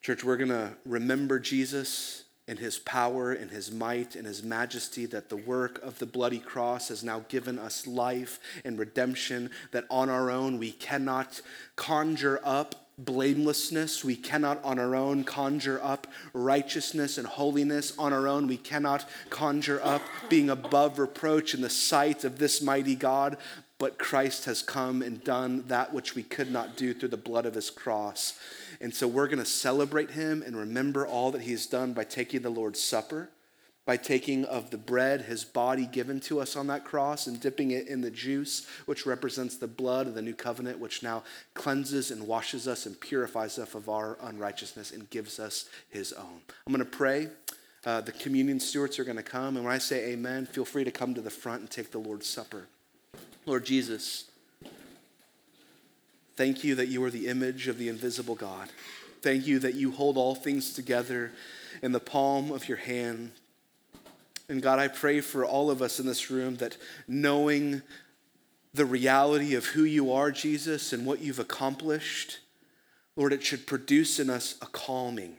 Church, 0.00 0.24
we're 0.24 0.36
going 0.36 0.48
to 0.48 0.72
remember 0.84 1.38
Jesus 1.38 2.24
and 2.52 2.60
his 2.60 2.78
power 2.78 3.32
and 3.32 3.50
his 3.50 3.72
might 3.72 4.14
and 4.14 4.26
his 4.26 4.42
majesty, 4.42 5.06
that 5.06 5.30
the 5.30 5.36
work 5.38 5.82
of 5.82 5.98
the 5.98 6.04
bloody 6.04 6.38
cross 6.38 6.88
has 6.88 7.02
now 7.02 7.24
given 7.28 7.58
us 7.58 7.86
life 7.86 8.38
and 8.62 8.78
redemption, 8.78 9.48
that 9.70 9.86
on 9.88 10.10
our 10.10 10.30
own 10.30 10.58
we 10.58 10.70
cannot 10.70 11.40
conjure 11.76 12.38
up 12.44 12.82
blamelessness. 12.98 14.04
We 14.04 14.16
cannot 14.16 14.62
on 14.62 14.78
our 14.78 14.94
own 14.94 15.24
conjure 15.24 15.80
up 15.82 16.06
righteousness 16.34 17.16
and 17.16 17.26
holiness. 17.26 17.96
On 17.98 18.12
our 18.12 18.28
own, 18.28 18.46
we 18.46 18.58
cannot 18.58 19.08
conjure 19.30 19.80
up 19.82 20.02
being 20.28 20.50
above 20.50 20.98
reproach 20.98 21.54
in 21.54 21.62
the 21.62 21.70
sight 21.70 22.22
of 22.24 22.38
this 22.38 22.60
mighty 22.60 22.94
God. 22.94 23.38
But 23.82 23.98
Christ 23.98 24.44
has 24.44 24.62
come 24.62 25.02
and 25.02 25.24
done 25.24 25.64
that 25.66 25.92
which 25.92 26.14
we 26.14 26.22
could 26.22 26.52
not 26.52 26.76
do 26.76 26.94
through 26.94 27.08
the 27.08 27.16
blood 27.16 27.46
of 27.46 27.54
his 27.54 27.68
cross. 27.68 28.38
And 28.80 28.94
so 28.94 29.08
we're 29.08 29.26
going 29.26 29.40
to 29.40 29.44
celebrate 29.44 30.12
him 30.12 30.40
and 30.40 30.56
remember 30.56 31.04
all 31.04 31.32
that 31.32 31.42
he's 31.42 31.66
done 31.66 31.92
by 31.92 32.04
taking 32.04 32.42
the 32.42 32.48
Lord's 32.48 32.80
Supper 32.80 33.30
by 33.84 33.96
taking 33.96 34.44
of 34.44 34.70
the 34.70 34.78
bread, 34.78 35.22
his 35.22 35.44
body 35.44 35.86
given 35.86 36.20
to 36.20 36.40
us 36.40 36.54
on 36.54 36.68
that 36.68 36.84
cross, 36.84 37.26
and 37.26 37.40
dipping 37.40 37.72
it 37.72 37.88
in 37.88 38.00
the 38.00 38.12
juice, 38.12 38.64
which 38.86 39.04
represents 39.04 39.56
the 39.56 39.66
blood 39.66 40.06
of 40.06 40.14
the 40.14 40.22
new 40.22 40.34
covenant, 40.34 40.78
which 40.78 41.02
now 41.02 41.24
cleanses 41.54 42.12
and 42.12 42.24
washes 42.28 42.68
us 42.68 42.86
and 42.86 43.00
purifies 43.00 43.58
us 43.58 43.74
of 43.74 43.88
our 43.88 44.16
unrighteousness 44.22 44.92
and 44.92 45.10
gives 45.10 45.40
us 45.40 45.68
his 45.88 46.12
own. 46.12 46.40
I'm 46.64 46.72
going 46.72 46.78
to 46.78 46.84
pray. 46.84 47.30
Uh, 47.84 48.00
the 48.00 48.12
communion 48.12 48.60
stewards 48.60 49.00
are 49.00 49.04
going 49.04 49.16
to 49.16 49.24
come, 49.24 49.56
and 49.56 49.64
when 49.64 49.74
I 49.74 49.78
say 49.78 50.12
amen, 50.12 50.46
feel 50.46 50.64
free 50.64 50.84
to 50.84 50.92
come 50.92 51.14
to 51.14 51.20
the 51.20 51.30
front 51.30 51.62
and 51.62 51.68
take 51.68 51.90
the 51.90 51.98
Lord's 51.98 52.28
Supper. 52.28 52.68
Lord 53.44 53.64
Jesus, 53.64 54.30
thank 56.36 56.62
you 56.62 56.76
that 56.76 56.86
you 56.86 57.02
are 57.02 57.10
the 57.10 57.26
image 57.26 57.66
of 57.66 57.76
the 57.76 57.88
invisible 57.88 58.36
God. 58.36 58.68
Thank 59.20 59.48
you 59.48 59.58
that 59.58 59.74
you 59.74 59.90
hold 59.90 60.16
all 60.16 60.36
things 60.36 60.72
together 60.72 61.32
in 61.82 61.90
the 61.90 62.00
palm 62.00 62.52
of 62.52 62.68
your 62.68 62.78
hand. 62.78 63.32
And 64.48 64.62
God, 64.62 64.78
I 64.78 64.86
pray 64.86 65.20
for 65.20 65.44
all 65.44 65.70
of 65.70 65.82
us 65.82 65.98
in 65.98 66.06
this 66.06 66.30
room 66.30 66.56
that 66.56 66.76
knowing 67.08 67.82
the 68.74 68.84
reality 68.84 69.54
of 69.54 69.66
who 69.66 69.82
you 69.82 70.12
are, 70.12 70.30
Jesus, 70.30 70.92
and 70.92 71.04
what 71.04 71.20
you've 71.20 71.40
accomplished, 71.40 72.38
Lord, 73.16 73.32
it 73.32 73.42
should 73.42 73.66
produce 73.66 74.20
in 74.20 74.30
us 74.30 74.54
a 74.62 74.66
calming. 74.66 75.36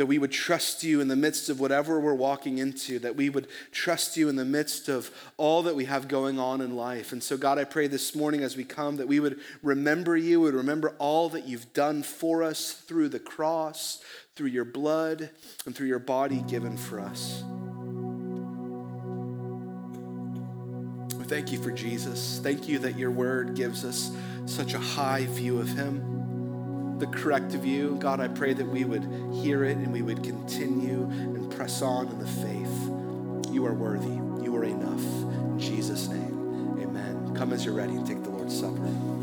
That 0.00 0.06
we 0.06 0.18
would 0.18 0.32
trust 0.32 0.82
you 0.82 1.02
in 1.02 1.08
the 1.08 1.14
midst 1.14 1.50
of 1.50 1.60
whatever 1.60 2.00
we're 2.00 2.14
walking 2.14 2.56
into, 2.56 2.98
that 3.00 3.16
we 3.16 3.28
would 3.28 3.48
trust 3.70 4.16
you 4.16 4.30
in 4.30 4.36
the 4.36 4.46
midst 4.46 4.88
of 4.88 5.10
all 5.36 5.62
that 5.64 5.76
we 5.76 5.84
have 5.84 6.08
going 6.08 6.38
on 6.38 6.62
in 6.62 6.74
life. 6.74 7.12
And 7.12 7.22
so, 7.22 7.36
God, 7.36 7.58
I 7.58 7.64
pray 7.64 7.86
this 7.86 8.14
morning 8.14 8.42
as 8.42 8.56
we 8.56 8.64
come 8.64 8.96
that 8.96 9.08
we 9.08 9.20
would 9.20 9.40
remember 9.62 10.16
you, 10.16 10.40
would 10.40 10.54
remember 10.54 10.94
all 10.98 11.28
that 11.28 11.46
you've 11.46 11.74
done 11.74 12.02
for 12.02 12.42
us 12.42 12.72
through 12.72 13.10
the 13.10 13.18
cross, 13.18 14.02
through 14.36 14.46
your 14.46 14.64
blood 14.64 15.28
and 15.66 15.76
through 15.76 15.88
your 15.88 15.98
body 15.98 16.42
given 16.48 16.78
for 16.78 16.98
us. 16.98 17.44
Thank 21.28 21.52
you 21.52 21.62
for 21.62 21.72
Jesus. 21.72 22.40
Thank 22.42 22.68
you 22.68 22.78
that 22.78 22.96
your 22.96 23.10
word 23.10 23.54
gives 23.54 23.84
us 23.84 24.10
such 24.46 24.72
a 24.72 24.80
high 24.80 25.26
view 25.26 25.60
of 25.60 25.68
him, 25.68 26.09
the 27.00 27.06
correct 27.06 27.52
view. 27.52 27.96
God, 27.98 28.20
I 28.20 28.28
pray 28.28 28.52
that 28.52 28.66
we 28.66 28.84
would 28.84 29.04
hear 29.32 29.64
it 29.64 29.78
and 29.78 29.92
we 29.92 30.02
would 30.02 30.22
continue 30.22 31.04
and 31.04 31.50
press 31.50 31.82
on 31.82 32.08
in 32.08 32.18
the 32.18 32.26
faith. 32.26 33.52
You 33.52 33.66
are 33.66 33.74
worthy. 33.74 34.20
You 34.44 34.54
are 34.56 34.64
enough. 34.64 35.00
In 35.00 35.58
Jesus' 35.58 36.08
name, 36.08 36.78
amen. 36.80 37.34
Come 37.34 37.52
as 37.52 37.64
you're 37.64 37.74
ready 37.74 37.94
and 37.94 38.06
take 38.06 38.22
the 38.22 38.30
Lord's 38.30 38.58
Supper. 38.58 39.19